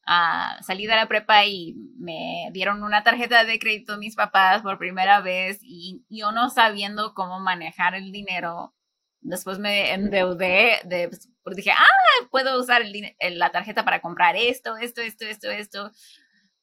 [0.07, 4.79] uh, salí de la prepa y me dieron una tarjeta de crédito mis papás por
[4.79, 8.75] primera vez y yo no sabiendo cómo manejar el dinero,
[9.21, 11.11] después me endeudé, de,
[11.43, 12.83] porque dije, ah, puedo usar
[13.21, 15.93] la tarjeta para comprar esto, esto, esto, esto, esto.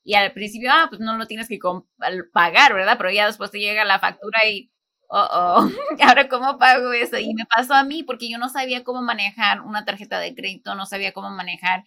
[0.03, 1.59] Y al principio, ah, pues no lo tienes que
[2.33, 2.97] pagar, ¿verdad?
[2.97, 4.71] Pero ya después te llega la factura y
[5.09, 5.69] oh, oh,
[6.07, 7.17] ahora cómo pago eso.
[7.17, 10.75] Y me pasó a mí porque yo no sabía cómo manejar una tarjeta de crédito,
[10.75, 11.83] no sabía cómo manejar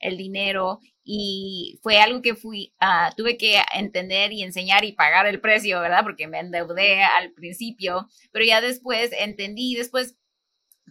[0.00, 5.26] el dinero y fue algo que fui, uh, tuve que entender y enseñar y pagar
[5.26, 6.02] el precio, ¿verdad?
[6.04, 10.16] Porque me endeudé al principio, pero ya después entendí, después,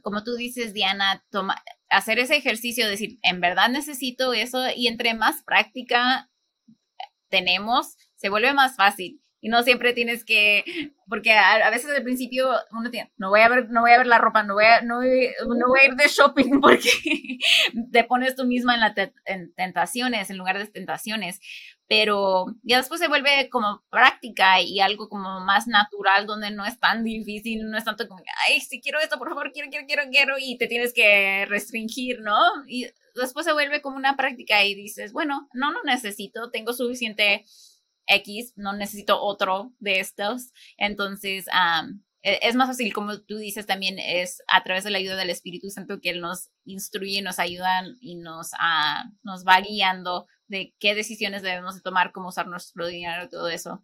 [0.02, 5.14] como tú dices, Diana, toma, hacer ese ejercicio, decir, en verdad necesito eso y entre
[5.14, 6.30] más práctica
[7.30, 12.52] tenemos, se vuelve más fácil y no siempre tienes que, porque a, veces al principio
[12.72, 14.82] uno tiene, no voy a ver, no voy a ver la ropa, no voy a,
[14.82, 16.90] no, no voy a ir de shopping porque
[17.92, 18.94] te pones tú misma en las
[19.56, 21.40] tentaciones, en lugar de tentaciones,
[21.88, 26.80] pero ya después se vuelve como práctica y algo como más natural donde no es
[26.80, 30.04] tan difícil, no es tanto como, ay, si quiero esto, por favor, quiero, quiero, quiero,
[30.12, 32.38] quiero, y te tienes que restringir, ¿no?
[32.68, 37.44] Y después se vuelve como una práctica y dices, bueno, no, no necesito, tengo suficiente
[38.08, 40.52] X, no necesito otro de estos.
[40.78, 41.46] Entonces,
[42.24, 45.30] e, es más fácil, como tú dices, también es a través de la ayuda del
[45.30, 48.52] Espíritu Santo que Él nos instruye, nos ayuda y nos,
[49.24, 53.84] nos va guiando de qué decisiones debemos tomar, cómo usar nuestro dinero, todo eso.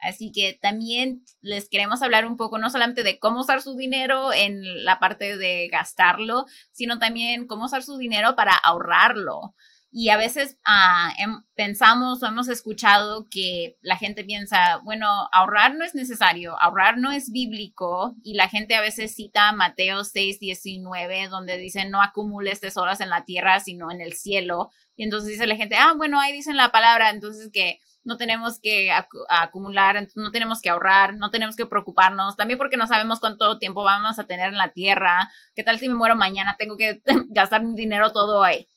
[0.00, 4.32] Así que también les queremos hablar un poco, no solamente de cómo usar su dinero
[4.32, 9.54] en la parte de gastarlo, sino también cómo usar su dinero para ahorrarlo.
[9.90, 11.14] Y a veces ah,
[11.54, 17.10] pensamos o hemos escuchado que la gente piensa, bueno, ahorrar no es necesario, ahorrar no
[17.10, 18.14] es bíblico.
[18.22, 23.08] Y la gente a veces cita Mateo 6, 19, donde dice, no acumules tesoros en
[23.08, 24.70] la tierra, sino en el cielo.
[24.94, 28.58] Y entonces dice la gente, ah, bueno, ahí dicen la palabra, entonces que no tenemos
[28.60, 28.90] que
[29.28, 33.84] acumular, no tenemos que ahorrar, no tenemos que preocuparnos, también porque no sabemos cuánto tiempo
[33.84, 35.30] vamos a tener en la tierra.
[35.54, 36.56] ¿Qué tal si me muero mañana?
[36.58, 38.68] Tengo que gastar mi dinero todo ahí.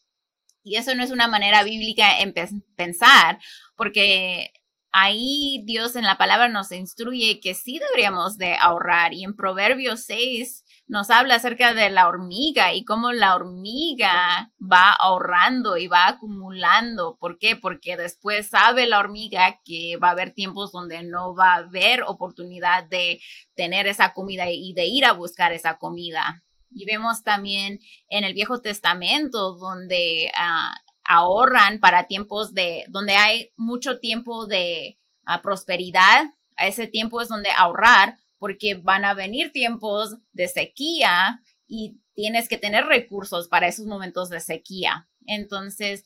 [0.64, 2.34] Y eso no es una manera bíblica en
[2.76, 3.40] pensar,
[3.76, 4.52] porque
[4.92, 9.14] ahí Dios en la palabra nos instruye que sí deberíamos de ahorrar.
[9.14, 14.92] Y en Proverbios 6 nos habla acerca de la hormiga y cómo la hormiga va
[14.92, 17.18] ahorrando y va acumulando.
[17.20, 17.56] ¿Por qué?
[17.56, 22.04] Porque después sabe la hormiga que va a haber tiempos donde no va a haber
[22.04, 23.22] oportunidad de
[23.56, 26.44] tener esa comida y de ir a buscar esa comida.
[26.72, 27.80] Y vemos también
[28.10, 35.00] en el Viejo Testamento donde ah, ahorran para tiempos de, donde hay mucho tiempo de
[35.26, 41.42] ah, prosperidad, a ese tiempo es donde ahorrar porque van a venir tiempos de sequía
[41.68, 45.08] y tienes que tener recursos para esos momentos de sequía.
[45.26, 46.06] Entonces,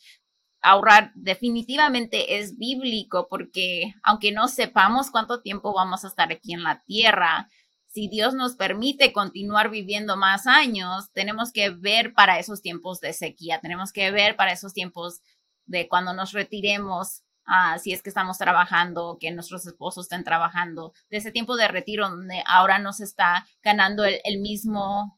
[0.62, 6.64] ahorrar definitivamente es bíblico porque aunque no sepamos cuánto tiempo vamos a estar aquí en
[6.64, 7.50] la tierra,
[7.96, 13.14] si Dios nos permite continuar viviendo más años, tenemos que ver para esos tiempos de
[13.14, 15.22] sequía, tenemos que ver para esos tiempos
[15.66, 20.92] de cuando nos retiremos, ah, si es que estamos trabajando, que nuestros esposos estén trabajando,
[21.10, 25.18] de ese tiempo de retiro donde ahora nos está ganando el, mismo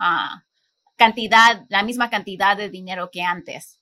[0.00, 0.42] ah,
[0.96, 3.80] cantidad, la misma cantidad de dinero que antes.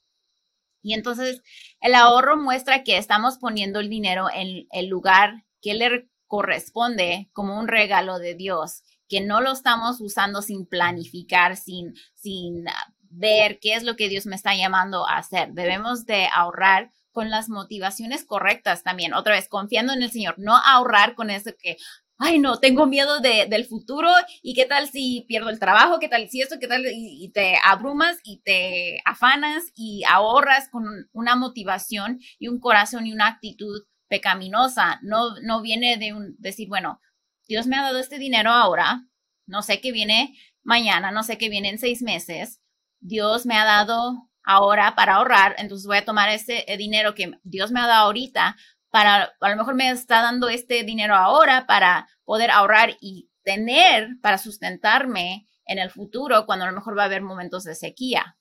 [0.83, 1.41] Y entonces
[1.81, 7.59] el ahorro muestra que estamos poniendo el dinero en el lugar que le corresponde como
[7.59, 12.65] un regalo de Dios, que no lo estamos usando sin planificar, sin, sin
[13.11, 15.53] ver qué es lo que Dios me está llamando a hacer.
[15.53, 19.15] Debemos de ahorrar con las motivaciones correctas también.
[19.15, 21.77] Otra vez, confiando en el Señor, no ahorrar con eso que,
[22.19, 24.09] ay, no, tengo miedo de, del futuro
[24.43, 27.57] y qué tal si pierdo el trabajo, qué tal si esto, qué tal y, te
[27.65, 33.85] abrumas y te afanas y ahorras con una motivación y un corazón y una actitud
[34.14, 35.00] pecaminosa.
[35.03, 37.00] No, no viene de un, decir, bueno,
[37.48, 39.03] Dios me ha dado este dinero ahora,
[39.46, 42.61] no sé qué viene mañana, no sé qué viene en seis meses.
[43.00, 47.33] Dios me ha dado ahora para ahorrar, entonces voy a tomar ese eh, dinero que
[47.42, 48.57] Dios me ha dado ahorita
[48.90, 54.11] para, a lo mejor me está dando este dinero ahora para poder ahorrar y tener
[54.22, 58.37] para sustentarme en el futuro cuando a lo mejor va a haber momentos de sequía.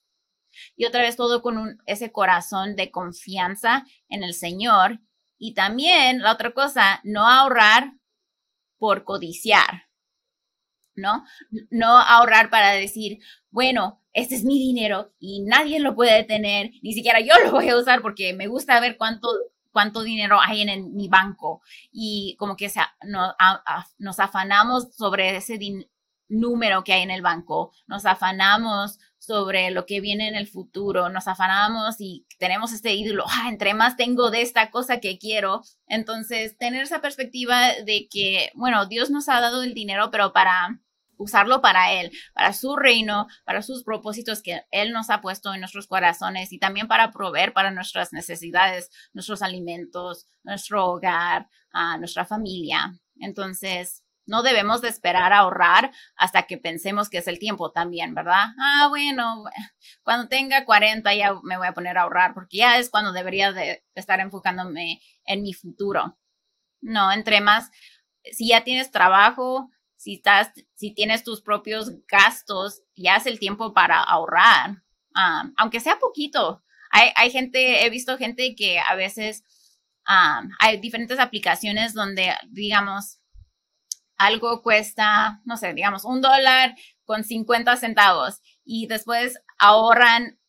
[0.75, 4.99] Y otra vez todo con ese corazón de confianza en el Señor.
[5.38, 7.93] Y también la otra cosa, no ahorrar
[8.78, 9.88] por codiciar,
[10.96, 11.24] ¿no?
[11.69, 13.19] No ahorrar para decir,
[13.50, 17.69] bueno, este es mi dinero y nadie lo puede tener, ni siquiera yo lo voy
[17.69, 19.28] a usar porque me gusta ver cuánto
[19.74, 23.34] cuánto dinero hay en, mi banco y como que se, no,
[23.98, 25.60] nos afanamos sobre ese
[26.30, 31.07] número que hay en el banco, nos afanamos sobre lo que viene en el futuro,
[31.07, 35.62] nos afanamos y tenemos este ídolo, ah, entre más tengo de esta cosa que quiero,
[35.88, 40.81] entonces tener esa perspectiva de que, bueno, Dios nos ha dado el dinero, pero para
[41.15, 45.62] usarlo para Él, para su reino, para sus propósitos que Él nos ha puesto en
[45.62, 52.25] nuestros corazones y también para proveer para nuestras necesidades, nuestros alimentos, nuestro hogar, a nuestra
[52.25, 52.93] familia.
[53.19, 58.13] Entonces, no debemos de esperar a ahorrar hasta que pensemos que es el tiempo también,
[58.13, 58.47] ¿verdad?
[58.59, 59.43] Ah, bueno,
[60.03, 63.51] cuando tenga 40 ya me voy a poner a ahorrar porque ya es cuando debería
[63.51, 66.17] de estar enfocándome en mi futuro.
[66.81, 67.71] No, entre más,
[68.31, 73.73] si ya tienes trabajo, si estás, si tienes tus propios gastos, ya es el tiempo
[73.73, 74.83] para ahorrar,
[75.57, 76.63] aunque sea poquito.
[76.91, 79.43] Hay, hay, gente, he visto gente que a veces
[80.05, 83.19] hay diferentes aplicaciones donde, digamos,
[84.17, 90.39] algo cuesta, no sé, digamos, un dólar con 50 centavos y después ahorran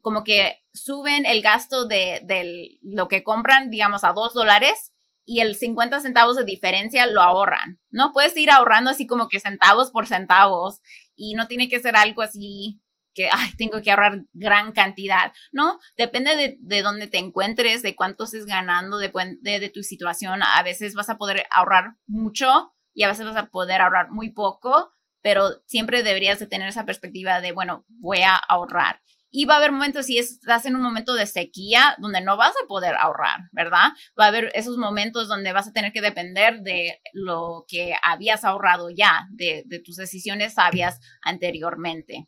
[0.00, 4.92] como que suben el gasto de, de lo que compran, digamos, a dos dólares
[5.24, 7.78] y el 50 centavos de diferencia lo ahorran.
[7.90, 10.80] No puedes ir ahorrando así como que centavos por centavos
[11.16, 12.80] y no tiene que ser algo así
[13.14, 15.32] que, ay, tengo que ahorrar gran cantidad.
[15.52, 19.82] No, depende de, de dónde te encuentres, de cuánto estés ganando, de, de, de tu
[19.82, 20.40] situación.
[20.42, 24.30] A veces vas a poder ahorrar mucho y a veces vas a poder ahorrar muy
[24.30, 24.90] poco,
[25.22, 29.00] pero siempre deberías de tener esa perspectiva de, bueno, voy a ahorrar.
[29.30, 32.54] Y va a haber momentos, si estás en un momento de sequía, donde no vas
[32.60, 33.90] a poder ahorrar, ¿verdad?
[34.18, 38.42] Va a haber esos momentos donde vas a tener que depender de lo que habías
[38.42, 42.26] ahorrado ya, de, tus decisiones sabias anteriormente.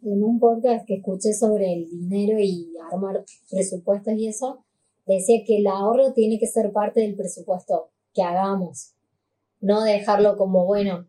[0.00, 4.64] En un podcast que escuché sobre el dinero y armar presupuestos y eso,
[5.06, 8.94] decía que el ahorro tiene que ser parte del presupuesto que hagamos.
[9.62, 11.08] No dejarlo como, bueno,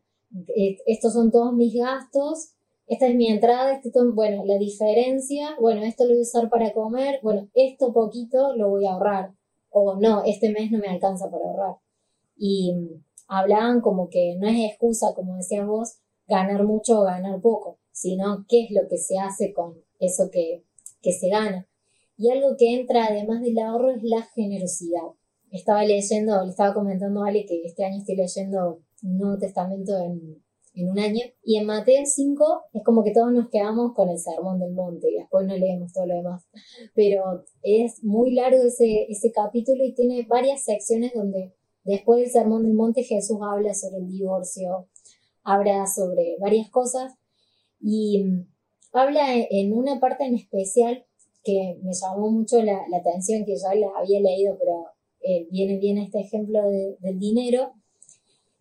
[0.55, 2.53] eh, estos son todos mis gastos,
[2.87, 6.73] esta es mi entrada, esto, bueno, la diferencia, bueno, esto lo voy a usar para
[6.73, 9.33] comer, bueno, esto poquito lo voy a ahorrar,
[9.69, 11.77] o no, este mes no me alcanza para ahorrar.
[12.37, 17.41] Y mm, hablaban como que no es excusa, como decías vos, ganar mucho o ganar
[17.41, 20.63] poco, sino qué es lo que se hace con eso que,
[21.01, 21.67] que se gana.
[22.17, 25.13] Y algo que entra además del ahorro es la generosidad.
[25.53, 29.97] Estaba leyendo, le estaba comentando a Ale que este año estoy leyendo un Nuevo Testamento
[29.99, 31.21] en, en un año.
[31.43, 35.11] Y en Mateo 5 es como que todos nos quedamos con el sermón del monte
[35.11, 36.43] y después no leemos todo lo demás.
[36.95, 42.63] Pero es muy largo ese, ese capítulo y tiene varias secciones donde después del sermón
[42.63, 44.87] del monte Jesús habla sobre el divorcio,
[45.43, 47.13] habla sobre varias cosas
[47.79, 48.25] y
[48.91, 51.05] habla en una parte en especial
[51.43, 54.85] que me llamó mucho la, atención, que ya la había leído, pero
[55.23, 56.61] eh, viene bien este ejemplo
[56.99, 57.73] del dinero,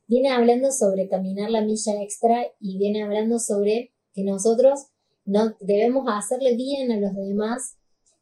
[0.07, 4.87] viene hablando sobre caminar la milla extra y viene hablando sobre que nosotros
[5.25, 7.79] no debemos hacerle bien a los demás,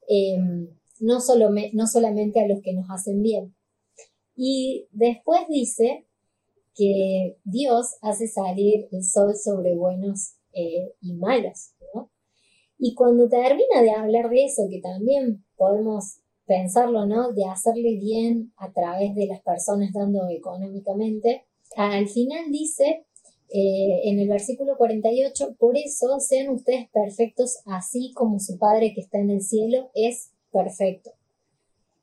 [0.08, 0.68] em,
[1.00, 3.54] no, solo no solamente a los que nos hacen bien.
[4.36, 6.06] Y después dice
[6.74, 11.74] que Dios hace salir el sol sobre buenos eh, y malos.
[12.82, 16.19] Y cuando termina de hablar de eso, que también podemos
[16.50, 17.32] pensarlo, ¿no?
[17.32, 21.44] De hacerle bien a través de las personas dando económicamente,
[21.76, 23.04] al final dice
[23.50, 29.00] eh, en el versículo 48, por eso sean ustedes perfectos así como su Padre que
[29.00, 31.12] está en el cielo es perfecto.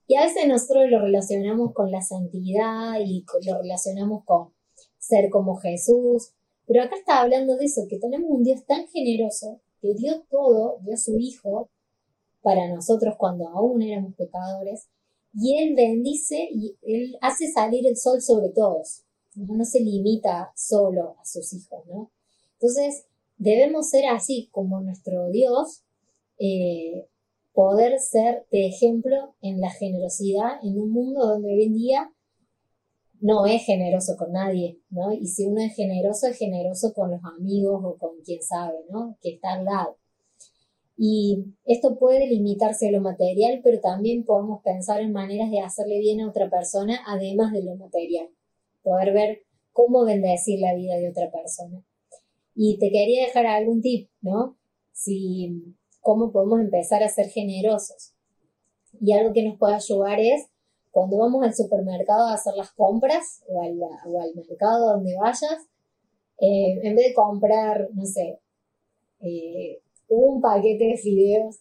[0.08, 4.54] Y a veces nosotros lo relacionamos con la santidad y lo relacionamos con
[4.98, 6.32] ser como Jesús,
[6.66, 10.78] pero acá está hablando de eso, que tenemos un Dios tan generoso, que dio todo,
[10.86, 11.70] dio su Hijo
[12.42, 14.88] para nosotros cuando aún éramos pecadores,
[15.34, 19.04] y Él bendice y Él hace salir el sol sobre todos,
[19.36, 22.12] no, se limita solo a sus hijos, ¿no?
[22.54, 23.06] Entonces,
[23.38, 25.84] debemos ser así como nuestro Dios,
[26.40, 27.08] eh,
[27.54, 32.14] poder ser de ejemplo en la generosidad en un mundo donde hoy en día
[33.20, 35.12] no es generoso con nadie, ¿no?
[35.12, 39.18] Y si uno es generoso, es generoso con los amigos o con quien sabe, ¿no?
[39.22, 39.98] Que está al lado.
[40.98, 46.00] Y esto puede limitarse a lo material, pero también podemos pensar en maneras de hacerle
[46.00, 48.30] bien a otra persona, además de lo material.
[48.82, 49.44] Poder ver
[49.74, 51.84] cómo bendecir la vida de otra persona.
[52.56, 54.58] Y te quería dejar algún tip, ¿no?
[54.92, 58.14] Si cómo podemos empezar a ser generosos.
[59.00, 60.48] Y algo que nos puede ayudar es
[60.90, 63.76] cuando vamos al supermercado a hacer las compras o al,
[64.34, 65.68] mercado donde vayas,
[66.40, 68.40] eh, en vez de comprar, no sé,
[69.20, 71.60] eh, un paquete de fideos,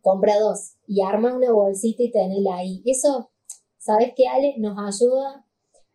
[0.00, 2.82] compra dos y arma una bolsita y tenela ahí.
[2.84, 3.30] Eso,
[3.78, 4.54] ¿sabes qué, Ale?
[4.58, 5.46] Nos ayuda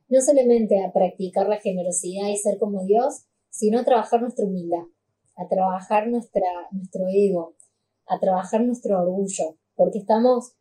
[0.07, 4.83] no solamente a practicar la generosidad y ser como Dios, sino a trabajar nuestra humildad,
[5.35, 7.55] a trabajar nuestro ego,
[8.05, 10.53] a trabajar nuestro orgullo, porque estamos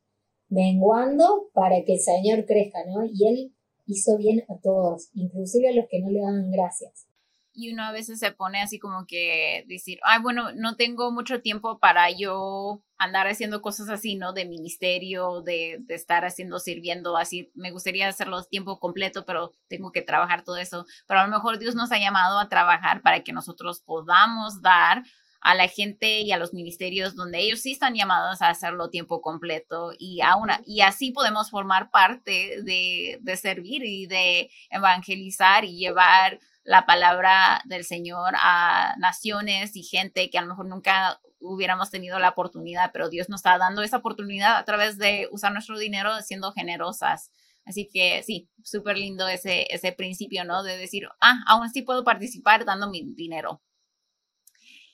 [0.49, 3.05] menguando para que el Señor crezca, ¿no?
[3.05, 3.55] Y Él
[3.87, 7.07] hizo bien a todos, inclusive a los que no le daban gracias.
[7.55, 11.41] Y uno a veces se pone así como que decir, ay, bueno, no tengo mucho
[11.41, 14.33] tiempo para yo andar haciendo cosas así, ¿no?
[14.33, 17.51] De ministerio, de, estar haciendo, sirviendo, así.
[17.55, 20.85] Me gustaría hacerlo tiempo completo, pero tengo que trabajar todo eso.
[21.07, 25.05] Pero a lo mejor Dios nos ha llamado a trabajar para que nosotros podamos dar
[25.45, 29.21] a la gente y a los ministerios donde ellos sí están llamados a hacerlo tiempo
[29.21, 30.21] completo y,
[30.65, 37.62] y así podemos formar parte de, de servir y de evangelizar y llevar la palabra
[37.67, 42.91] del Señor a naciones y gente que a lo mejor nunca hubiéramos tenido la oportunidad,
[42.93, 47.31] pero Dios nos está dando esa oportunidad a través de usar nuestro dinero siendo generosas.
[47.67, 50.62] Así que sí, súper lindo ese, ese principio, ¿no?
[50.62, 53.62] De decir, ah, aún sí puedo participar dando mi dinero.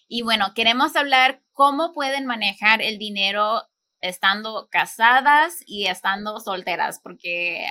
[0.08, 3.62] Y bueno, queremos hablar cómo pueden manejar el dinero
[4.00, 7.66] estando casadas y estando solteras, porque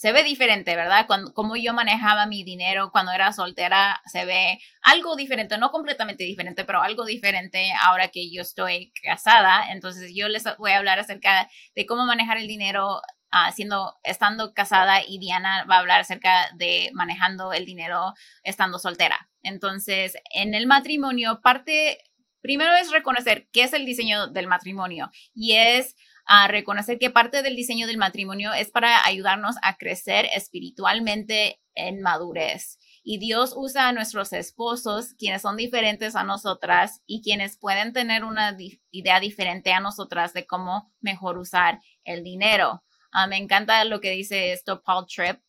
[0.00, 1.06] se ve diferente, ¿verdad?
[1.06, 6.24] Cuando, como yo manejaba mi dinero cuando era soltera, se ve algo diferente, no completamente
[6.24, 9.70] diferente, pero algo diferente ahora que yo estoy casada.
[9.70, 15.02] Entonces yo les voy a hablar acerca de cómo manejar el dinero haciendo, estando casada
[15.06, 19.28] y Diana va a hablar acerca de manejando el dinero estando soltera.
[19.42, 21.98] Entonces, en el matrimonio, parte,
[22.40, 25.94] primero es reconocer qué es el diseño del matrimonio y es
[26.32, 32.02] a reconocer que parte del diseño del matrimonio es para ayudarnos a crecer espiritualmente en
[32.02, 32.78] madurez.
[33.02, 38.22] Y Dios usa a nuestros esposos, quienes son diferentes a nosotras y quienes pueden tener
[38.22, 38.56] una
[38.92, 42.84] idea diferente a nosotras de cómo mejor usar el dinero.
[43.10, 45.40] Ah, me encanta lo que dice esto Paul Tripp.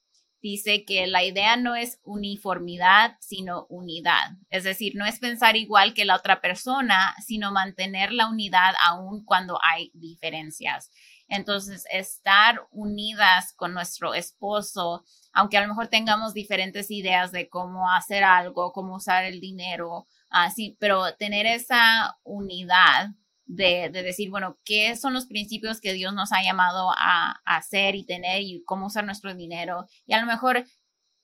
[0.41, 4.31] Dice que la idea no es uniformidad, sino unidad.
[4.49, 9.23] Es decir, no es pensar igual que la otra persona, sino mantener la unidad aún
[9.23, 10.89] cuando hay diferencias.
[11.27, 17.89] Entonces, estar unidas con nuestro esposo, aunque a lo mejor tengamos diferentes ideas de cómo
[17.91, 23.11] hacer algo, cómo usar el dinero, así, pero tener esa unidad
[23.55, 28.05] de, decir, bueno, ¿qué son los principios que Dios nos ha llamado a, hacer y
[28.05, 29.85] tener y cómo usar nuestro dinero?
[30.05, 30.63] Y a lo mejor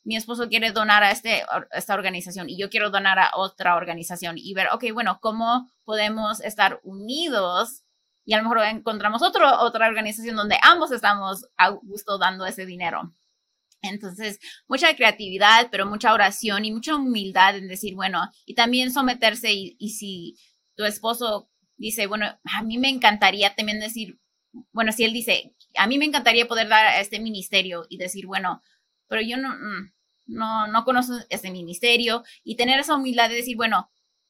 [0.03, 4.35] mi esposo quiere donar a este, esta organización y yo quiero donar a otra organización
[4.37, 7.83] y ver, ok, bueno, ¿cómo podemos estar unidos?
[8.25, 12.65] Y a lo mejor encontramos otro, otra organización donde ambos estamos a gusto dando ese
[12.65, 13.13] dinero.
[13.81, 19.53] Entonces, mucha creatividad, pero mucha oración y mucha humildad en decir, bueno, y también someterse
[19.53, 20.35] y, y si
[20.75, 24.19] tu esposo dice, bueno, a mí me encantaría también decir,
[24.71, 28.25] bueno, si él dice, a mí me encantaría poder dar a este ministerio y decir,
[28.25, 28.61] bueno,
[29.07, 29.91] pero yo no, mm,
[30.27, 33.89] no, no conozco ese ministerio y tener esa humildad de decir, bueno,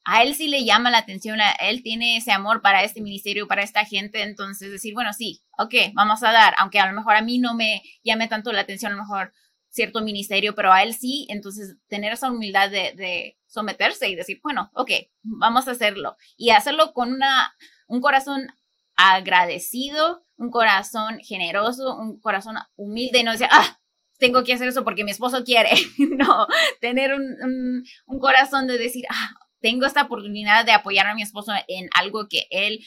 [0.10, 3.48] a él sí le llama la atención, a él tiene ese amor para este ministerio,
[3.48, 7.16] para esta gente, entonces decir, bueno, sí, ok, vamos a dar, aunque a lo mejor
[7.16, 9.34] a mí no me llame tanto la atención, a lo mejor
[9.78, 14.70] cierto ministerio, pero a él sí, entonces tener esa humildad de, someterse y decir, bueno,
[14.74, 16.18] ok, vamos a hacerlo.
[16.36, 17.56] Y hacerlo con una,
[17.88, 18.48] un corazón
[18.96, 23.80] agradecido, un corazón generoso, un corazón humilde y no decir, ah,
[24.20, 25.70] tengo que hacer eso porque mi esposo quiere.
[25.98, 26.48] no,
[26.82, 29.30] tener un, un, corazón de decir, ah,
[29.62, 32.80] tengo esta oportunidad de apoyar a mi esposo en algo que él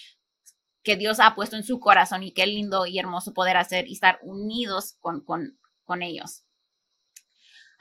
[0.83, 3.93] que Dios ha puesto en su corazón y qué lindo y hermoso poder hacer y
[3.93, 6.45] estar unidos con, con, con ellos.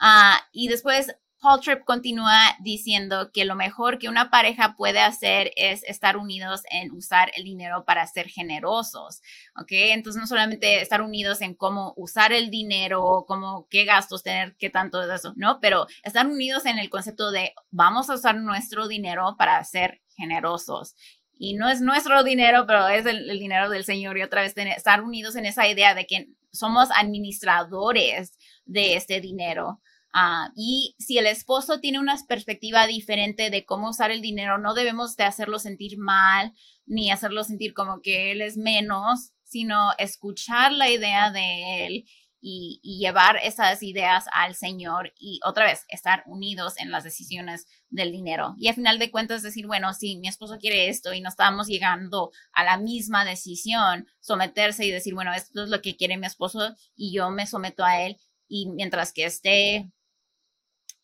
[0.00, 5.52] Ah, y después Paul Tripp continúa diciendo que lo mejor que una pareja puede hacer
[5.56, 9.22] es estar unidos en usar el dinero para ser generosos,
[9.58, 9.68] ¿ok?
[9.70, 14.68] Entonces no solamente estar unidos en cómo usar el dinero, cómo qué gastos tener, qué
[14.68, 15.60] tanto de eso, ¿no?
[15.60, 20.94] Pero estar unidos en el concepto de vamos a usar nuestro dinero para ser generosos.
[21.38, 24.18] Y no es nuestro dinero, pero es el, dinero del Señor.
[24.18, 28.36] Y otra vez estar unidos en esa idea de que somos administradores
[28.66, 29.80] de este dinero.
[30.12, 34.74] Ah, y si el esposo tiene una perspectiva diferente de cómo usar el dinero, no
[34.74, 36.52] debemos de hacerlo sentir mal
[36.86, 42.04] ni hacerlo sentir como que él es menos, sino escuchar la idea de él
[42.40, 47.66] y, y, llevar esas ideas al Señor y otra vez estar unidos en las decisiones
[47.90, 48.54] del dinero.
[48.58, 51.68] Y al final de cuentas decir, bueno, si mi esposo quiere esto y no estamos
[51.68, 56.26] llegando a la misma decisión, someterse y decir, bueno, esto es lo que quiere mi
[56.26, 58.16] esposo y yo me someto a él
[58.48, 59.90] y mientras que esté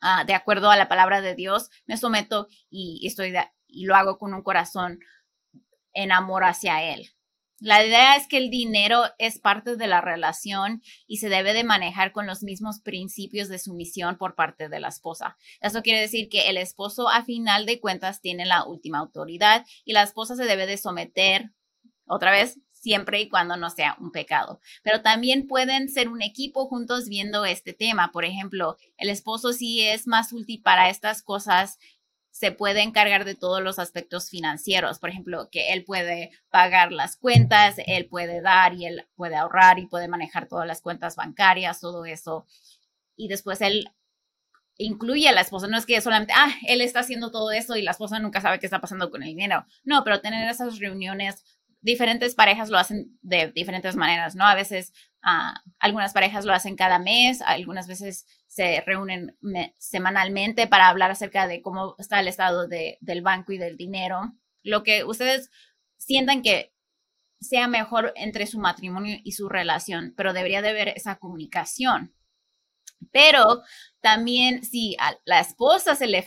[0.01, 3.35] Ah, de acuerdo a la palabra de Dios, me someto y, estoy
[3.67, 5.01] y lo hago con un corazón
[5.93, 7.11] en amor hacia Él.
[7.59, 11.65] La idea es que el dinero es parte de la relación y se debe de
[11.65, 15.39] manejar con los mismos principios de sumisión por parte de la esposa.
[15.63, 19.95] Eso quiere decir que el esposo a final de cuentas tiene la última autoridad y
[19.95, 21.53] la esposa se debe de someter
[22.07, 24.61] otra vez siempre y cuando no sea un pecado.
[24.83, 28.13] Pero también pueden ser un equipo juntos viendo este tema.
[28.13, 31.79] Por ejemplo, el esposo si es más útil para estas cosas,
[32.31, 34.99] se puede encargar de todos los aspectos financieros.
[34.99, 39.79] Por ejemplo, que él puede pagar las cuentas, él puede dar y él puede ahorrar
[39.79, 42.47] y puede manejar todas las cuentas bancarias, todo eso.
[43.17, 43.89] Y después él
[44.77, 45.67] incluye a la esposa.
[45.67, 48.59] No es que solamente, ah, él está haciendo todo eso y la esposa nunca sabe
[48.59, 49.65] qué está pasando con el dinero.
[49.85, 51.43] No, pero tener esas reuniones
[51.87, 54.45] diferentes parejas lo hacen de diferentes maneras, ¿no?
[54.45, 59.39] A veces ah, algunas parejas lo hacen cada mes, algunas veces se reúnen
[59.79, 64.33] semanalmente para hablar acerca de cómo está el estado del banco y del dinero.
[64.65, 65.49] Lo que ustedes
[65.97, 66.75] sientan que
[67.41, 72.13] sea mejor entre su matrimonio y su relación, pero debería de haber esa comunicación.
[73.13, 73.63] Pero
[74.01, 76.25] también si a la esposa se le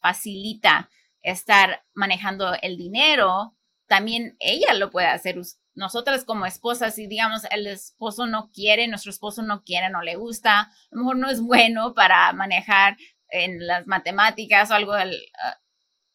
[0.00, 0.88] facilita
[1.20, 3.57] estar manejando el dinero,
[3.88, 5.36] también ella lo puede hacer.
[5.74, 10.16] Nosotras como esposas, si digamos el esposo no quiere, nuestro esposo no quiere, no le
[10.16, 12.96] gusta, a lo mejor no es bueno para manejar
[13.30, 15.06] en las matemáticas o algo, ah,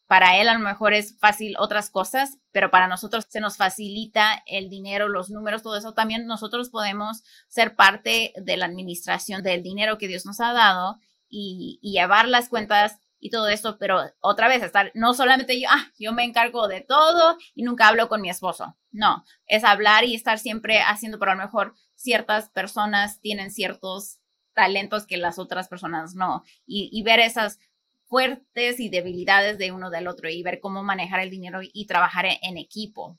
[0.06, 4.42] para él a lo mejor es fácil otras cosas, pero para nosotros se nos facilita
[4.46, 5.94] el dinero, los números, todo eso.
[5.94, 10.98] También nosotros podemos ser parte de la administración del dinero que Dios nos ha dado
[11.28, 15.66] y, y llevar las cuentas y todo eso, pero otra vez, estar, no solamente yo,
[15.70, 18.76] ah, yo me encargo de todo y nunca hablo con mi esposo.
[18.92, 24.18] No, es hablar y estar siempre haciendo, pero a lo mejor ciertas personas tienen ciertos
[24.52, 26.42] talentos que las otras personas no.
[26.66, 27.58] Y, ver esas
[28.04, 32.26] fuertes y debilidades de uno del otro y ver cómo manejar el dinero y trabajar
[32.26, 33.18] en equipo.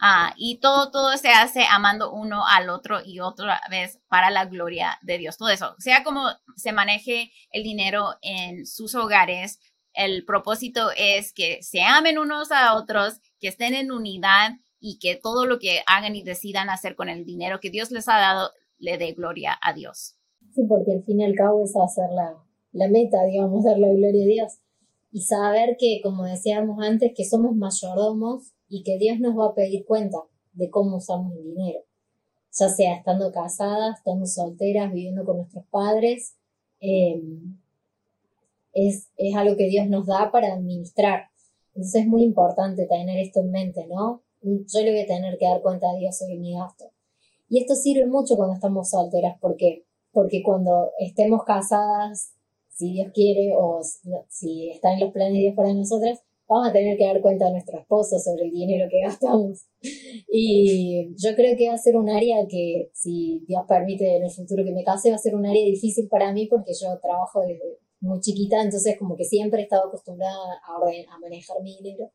[0.00, 4.46] Ah, y todo, todo se hace amando uno al otro y otra vez para la
[4.46, 5.36] gloria de Dios.
[5.36, 6.26] Todo eso, sea como
[6.56, 9.60] se maneje el dinero en sus hogares,
[9.94, 15.16] el propósito es que se amen unos a otros, que estén en unidad y que
[15.16, 18.50] todo lo que hagan y decidan hacer con el dinero que Dios les ha dado
[18.78, 20.16] le dé gloria a Dios.
[20.52, 22.36] Sí, porque al fin y al cabo es hacer la,
[22.72, 24.52] la meta, digamos, dar la gloria a Dios.
[25.10, 29.54] Y saber que, como decíamos antes, que somos mayordomos y que Dios nos va a
[29.54, 30.18] pedir cuenta
[30.52, 31.80] de cómo usamos el dinero,
[32.52, 36.36] ya sea estando casadas, estando solteras, viviendo con nuestros padres.
[36.80, 37.58] Em,
[38.72, 41.28] es, es algo que Dios nos da para administrar.
[41.74, 44.22] Entonces es muy importante tener esto en mente, ¿no?
[44.42, 46.90] Yo le voy a tener que dar cuenta a Dios sobre mi gasto.
[47.48, 49.84] Y esto sirve mucho cuando estamos solteras, porque
[50.14, 52.32] porque cuando estemos casadas,
[52.68, 53.80] si Dios quiere, o
[54.28, 57.46] si está en los planes de Dios para nosotras, vamos a tener que dar cuenta
[57.46, 59.66] a nuestro esposo sobre el dinero que gastamos.
[60.30, 64.30] Y yo creo que va a ser un área que, si Dios permite en el
[64.30, 67.40] futuro que me case, va a ser un área difícil para mí porque yo trabajo
[67.40, 72.10] desde muy chiquita, entonces como que siempre he estado acostumbrada a, manejar mi dinero.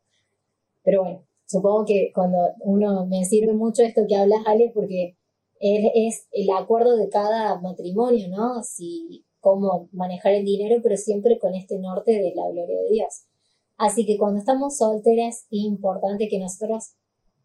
[0.83, 5.15] Pero bueno, supongo que cuando uno me sirve mucho esto que hablas, Ale, porque
[5.59, 8.61] es, es el acuerdo de cada matrimonio, ¿no?
[8.63, 13.28] Si cómo manejar el dinero, pero siempre con este norte de la gloria de Dios.
[13.79, 16.95] Así que cuando estamos solteras es importante que nosotros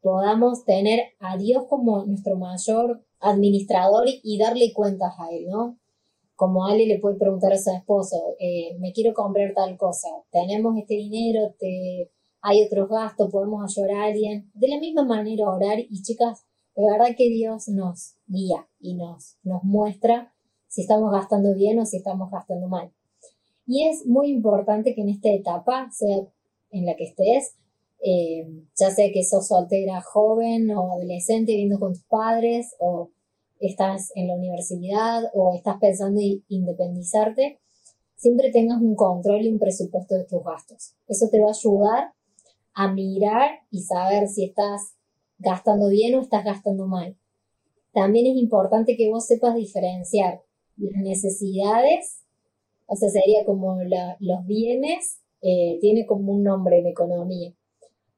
[0.03, 5.79] podamos tener a Dios como nuestro mayor administrador y darle cuentas a Él, ¿no?
[6.35, 10.77] Como Ale le puede preguntar a su esposo, eh, me quiero comprar tal cosa, tenemos
[10.77, 11.55] este dinero,
[12.43, 14.51] hay otros gastos, podemos ayudar a alguien.
[14.55, 19.39] De la misma manera orar y chicas, de verdad que Dios nos guía y nos,
[19.45, 20.35] nos muestra
[20.67, 22.93] si estamos gastando bien o si estamos gastando mal.
[23.67, 26.19] Y es muy importante que en esta etapa, sea
[26.71, 27.57] en la que estés,
[28.03, 28.47] eh,
[28.79, 33.11] ya sea que sos soltera joven o adolescente viviendo con tus padres o
[33.61, 37.61] estás en la universidad o estás pensando en independizarte,
[38.17, 40.95] siempre tengas un control y un presupuesto de tus gastos.
[41.09, 42.13] Eso te va a ayudar
[42.75, 44.97] a mirar y saber si estás
[45.39, 47.17] gastando bien o estás gastando mal.
[47.93, 50.43] También es importante que vos sepas diferenciar
[50.77, 52.24] las necesidades,
[52.87, 57.55] o sea, sería como los bienes, eh, tiene como un nombre en economía.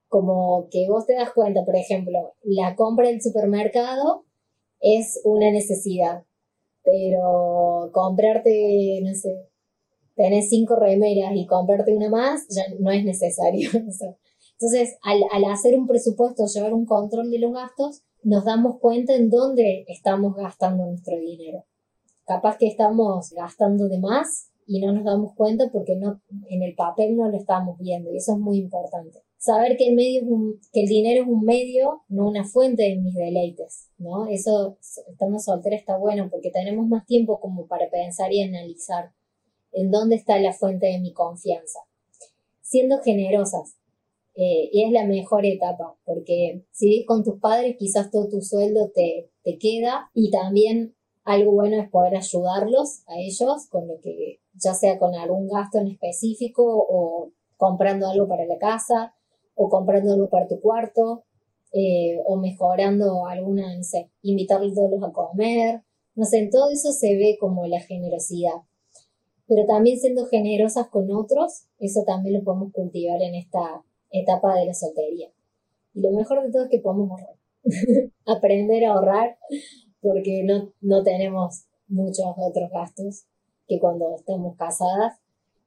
[0.09, 4.25] Como que vos te das cuenta, por ejemplo, la compra del supermercado
[4.81, 6.25] es una necesidad,
[6.83, 9.49] pero comprarte, no sé,
[10.15, 13.71] tener cinco remeras y comprarte una más ya no es necesario.
[13.73, 19.15] Entonces, al, al hacer un presupuesto, llevar un control de los gastos, nos damos cuenta
[19.15, 21.65] en dónde estamos gastando nuestro dinero.
[22.25, 26.75] Capaz que estamos gastando de más y no nos damos cuenta porque no, en el
[26.75, 29.23] papel no lo estamos viendo y eso es muy importante.
[29.39, 30.23] Saber que el, medio
[30.73, 34.27] que el dinero es un medio, no una fuente de mis deleites, ¿no?
[34.27, 39.13] Eso, estando soltera está bueno porque tenemos más tiempo como para pensar y analizar
[39.71, 41.79] en dónde está la fuente de mi confianza.
[42.61, 43.77] Siendo generosas,
[44.35, 48.43] eh, y es la mejor etapa, porque si vives con tus padres, quizás todo tu
[48.43, 50.96] sueldo te, te queda y también
[51.27, 55.79] algo bueno es poder ayudarlos a ellos con lo que, ya sea con algún gasto
[55.79, 59.13] en específico o comprando algo para la casa
[59.57, 61.25] o comprando algo para tu cuarto
[61.73, 65.83] eh, o mejorando alguna, no sé, invitarlos a comer,
[66.15, 68.63] no sé, en todo eso se ve como la generosidad.
[69.49, 74.67] Pero también siendo generosas con otros, eso también lo podemos cultivar en esta etapa de
[74.67, 75.29] la soltería.
[75.93, 77.37] Y lo mejor de todo es que podemos ahorrar.
[78.27, 79.39] Aprender a ahorrar
[80.01, 83.25] porque no, no tenemos muchos otros gastos
[83.67, 85.19] que cuando estamos casadas.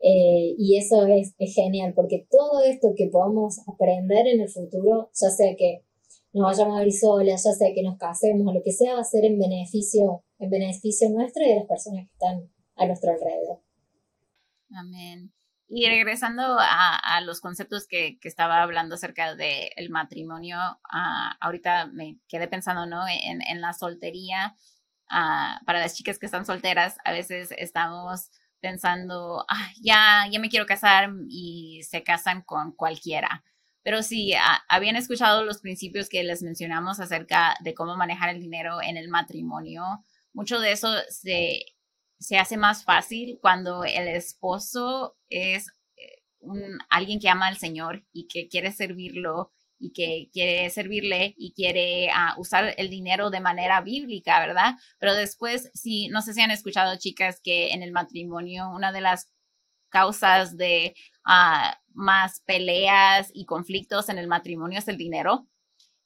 [0.02, 5.10] Eh, y eso es, es, genial porque todo esto que podamos aprender en el futuro,
[5.14, 5.84] ya sea que
[6.32, 9.04] nos vayamos a vivir solas, ya sea que nos casemos lo que sea, va a
[9.04, 13.60] ser en beneficio, en beneficio nuestro y de las personas que están a nuestro alrededor.
[14.72, 15.34] Amén.
[15.72, 20.58] Y regresando a, los conceptos que, estaba hablando acerca del matrimonio,
[20.92, 23.06] ah, ahorita me quedé pensando, ¿no?
[23.08, 24.56] En, la soltería.
[25.10, 29.46] Ah, para las chicas que están solteras, a veces estamos pensando,
[29.82, 33.44] ya, ya me quiero casar y se casan con cualquiera.
[33.84, 34.34] Pero si
[34.68, 39.08] habían escuchado los principios que les mencionamos acerca de cómo manejar el dinero en el
[39.08, 40.04] matrimonio.
[40.34, 41.64] Mucho de eso se
[42.20, 48.06] se hace más fácil cuando el esposo es eh, un, alguien que ama al Señor
[48.12, 53.40] y que quiere servirlo y que quiere servirle y quiere ah, usar el dinero de
[53.40, 54.76] manera bíblica, ¿verdad?
[55.00, 59.02] Pero después, si no sé si han escuchado, chicas, que en el matrimonio una de
[59.02, 59.32] las
[59.88, 60.96] causas de
[61.26, 65.48] ah, más peleas y conflictos en el matrimonio es el dinero.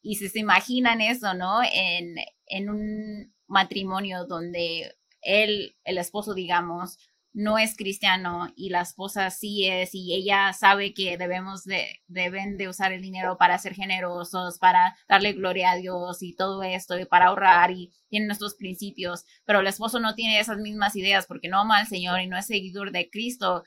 [0.03, 1.61] Y si se imaginan eso, ¿no?
[1.63, 6.97] En, en un matrimonio donde él, el esposo, digamos,
[7.33, 12.57] no es cristiano y la esposa sí es y ella sabe que debemos de, deben
[12.57, 16.97] de usar el dinero para ser generosos, para darle gloria a Dios y todo esto
[16.97, 21.25] y para ahorrar y tienen nuestros principios, pero el esposo no tiene esas mismas ideas
[21.25, 23.63] porque no ama al Señor y no es seguidor de Cristo.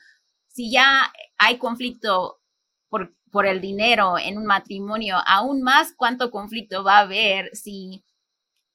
[0.47, 2.39] Si ya hay conflicto
[2.89, 8.03] por, por el dinero en un matrimonio, aún más cuánto conflicto va a haber si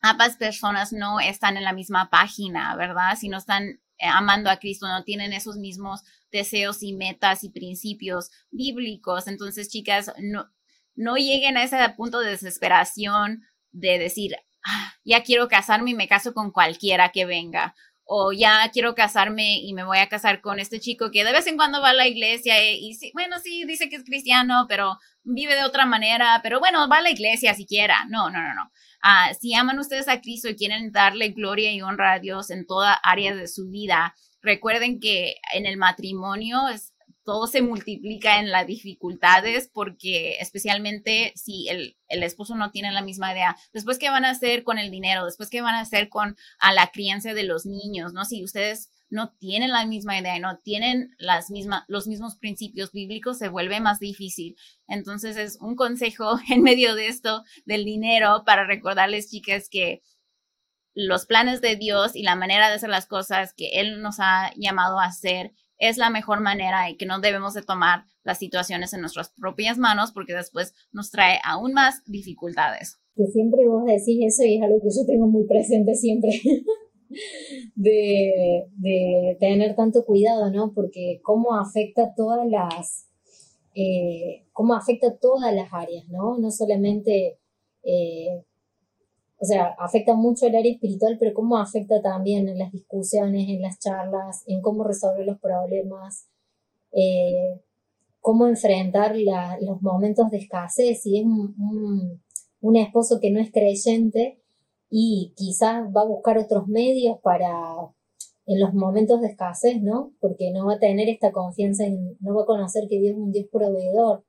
[0.02, 3.16] ambas personas no están en la misma página, ¿verdad?
[3.18, 7.50] Si no están eh, amando a Cristo, no tienen esos mismos deseos y metas y
[7.50, 9.28] principios bíblicos.
[9.28, 10.50] Entonces, chicas, no,
[10.94, 16.08] no lleguen a ese punto de desesperación de decir, ah, ya quiero casarme y me
[16.08, 17.74] caso con cualquiera que venga.
[18.04, 21.46] O ya quiero casarme y me voy a casar con este chico que de vez
[21.46, 24.98] en cuando va a la iglesia y, y bueno, sí, dice que es cristiano, pero
[25.24, 28.04] vive de otra manera, pero bueno, va a la iglesia siquiera.
[28.08, 28.70] No, no, no, no.
[29.02, 32.66] Ah, si aman ustedes a Cristo y quieren darle gloria y honra a Dios en
[32.66, 36.68] toda área de su vida, recuerden que en el matrimonio
[37.24, 43.02] todo se multiplica en las dificultades porque especialmente si el, el, esposo no tiene la
[43.02, 46.08] misma idea, después qué van a hacer con el dinero, después qué van a hacer
[46.08, 48.24] con a la crianza de los niños, ¿no?
[48.24, 52.92] Si ustedes no tienen la misma idea y no tienen las mismas, los mismos principios
[52.92, 54.56] bíblicos, se vuelve más difícil.
[54.88, 60.02] Entonces es un consejo en medio de esto del dinero para recordarles, chicas, que
[60.94, 64.50] los planes de Dios y la manera de hacer las cosas que Él nos ha
[64.56, 65.52] llamado a hacer
[65.82, 69.78] es la mejor manera y que no debemos de tomar las situaciones en nuestras propias
[69.78, 73.00] manos porque después nos trae aún más dificultades.
[73.16, 76.30] Que siempre vos decís eso y es algo que yo tengo muy presente siempre.
[77.74, 80.72] de, de, tener tanto cuidado, ¿no?
[80.72, 83.08] Porque cómo afecta todas las,
[83.74, 86.38] eh, cómo afecta todas las áreas, ¿no?
[86.38, 87.38] No solamente,
[87.82, 88.44] eh,
[89.42, 93.60] o sea, afecta mucho el área espiritual, pero cómo afecta también en las discusiones, en
[93.60, 96.28] las charlas, en cómo resolver los problemas,
[96.92, 97.60] eh,
[98.20, 99.16] cómo enfrentar
[99.60, 101.02] los momentos de escasez.
[101.02, 102.22] Si es un,
[102.60, 104.38] un esposo que no es creyente,
[104.94, 107.50] y quizás va a buscar otros medios para
[108.44, 110.12] en los momentos de escasez, ¿no?
[110.20, 113.18] Porque no va a tener esta confianza, en, no va a conocer que Dios es
[113.18, 114.24] un Dios proveedor.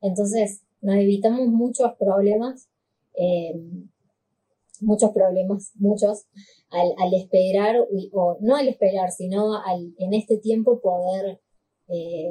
[0.00, 2.68] Entonces, nos evitamos muchos problemas,
[3.14, 3.54] eh,
[4.80, 6.26] muchos problemas, muchos,
[6.70, 7.76] al, esperar,
[8.12, 11.40] o no al esperar, sino al en este tiempo poder
[11.88, 12.30] eh,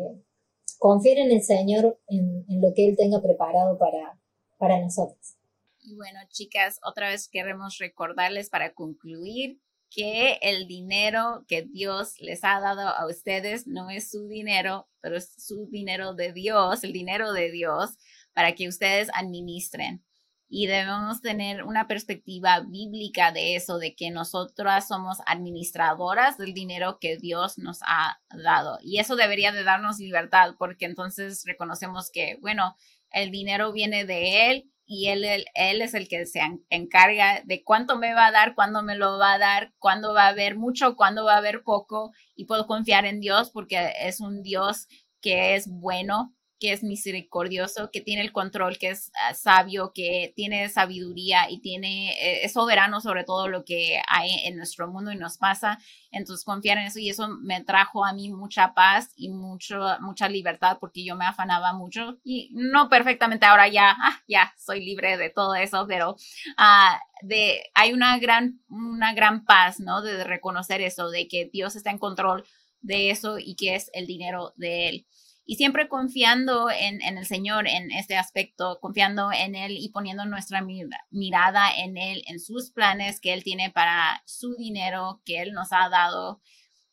[0.77, 4.19] confiar en el Señor, en, en, lo que Él tenga preparado para,
[4.57, 5.35] para nosotros.
[5.81, 12.43] Y bueno, chicas, otra vez queremos recordarles para concluir que el dinero que Dios les
[12.43, 16.93] ha dado a ustedes no es su dinero, pero es su dinero de Dios, el
[16.93, 17.97] dinero de Dios,
[18.33, 20.03] para que ustedes administren.
[20.49, 26.97] Y debemos tener una perspectiva bíblica de eso, de que nosotras somos administradoras del dinero
[26.99, 28.79] que Dios nos ha dado.
[28.81, 32.75] Y eso debería de darnos libertad, porque entonces reconocemos que, bueno,
[33.11, 35.23] el dinero viene de Él y él,
[35.53, 36.41] él, es el que se
[36.71, 40.23] encarga de cuánto me va a dar, cuándo me lo va a dar, cuándo va
[40.23, 44.19] a haber mucho, cuándo va a haber poco y puedo confiar en Dios porque es
[44.19, 44.87] un Dios
[45.21, 50.33] que es bueno que es misericordioso, que tiene el control, que es ah, sabio, que
[50.35, 55.11] tiene sabiduría y tiene, eh, es soberano sobre todo lo que hay en nuestro mundo
[55.11, 55.79] y nos pasa.
[56.11, 60.27] Entonces confiar en eso y eso me trajo a mí mucha paz y mucho, mucha
[60.27, 65.17] libertad porque yo me afanaba mucho y no perfectamente ahora ya, ah, ya soy libre
[65.17, 66.17] de todo eso, pero
[66.57, 70.01] ah, de, hay una gran, una gran paz, ¿no?
[70.01, 72.43] De reconocer eso, de que Dios está en control
[72.81, 75.05] de eso y que es el dinero de Él
[75.49, 80.63] y siempre confiando en, el Señor en este aspecto, confiando en Él y poniendo nuestra
[81.09, 85.69] mirada en Él, en sus planes que Él tiene para su dinero que Él nos
[85.71, 86.39] ha dado.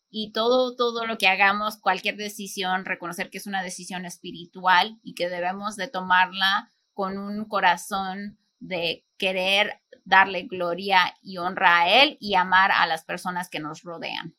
[0.08, 5.12] Y todo, todo lo que hagamos, cualquier decisión, reconocer que es una decisión espiritual y
[5.12, 12.16] que debemos de tomarla con un corazón de querer darle gloria y honra a Él
[12.20, 14.34] y amar a las personas que nos rodean.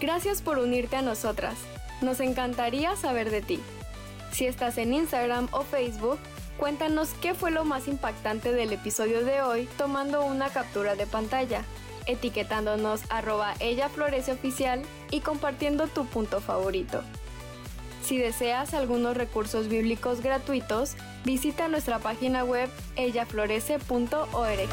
[0.00, 1.54] Gracias por unirte a nosotras.
[2.00, 3.60] Nos encantaría saber de ti.
[4.32, 6.18] Si estás en Instagram o Facebook,
[6.58, 11.62] cuéntanos qué fue lo más impactante del episodio de hoy tomando una captura de pantalla,
[12.06, 17.02] etiquetándonos arroba ella florece oficial y compartiendo tu punto favorito.
[18.02, 24.68] Si deseas algunos recursos bíblicos gratuitos, visita nuestra página web ellaflorece.org.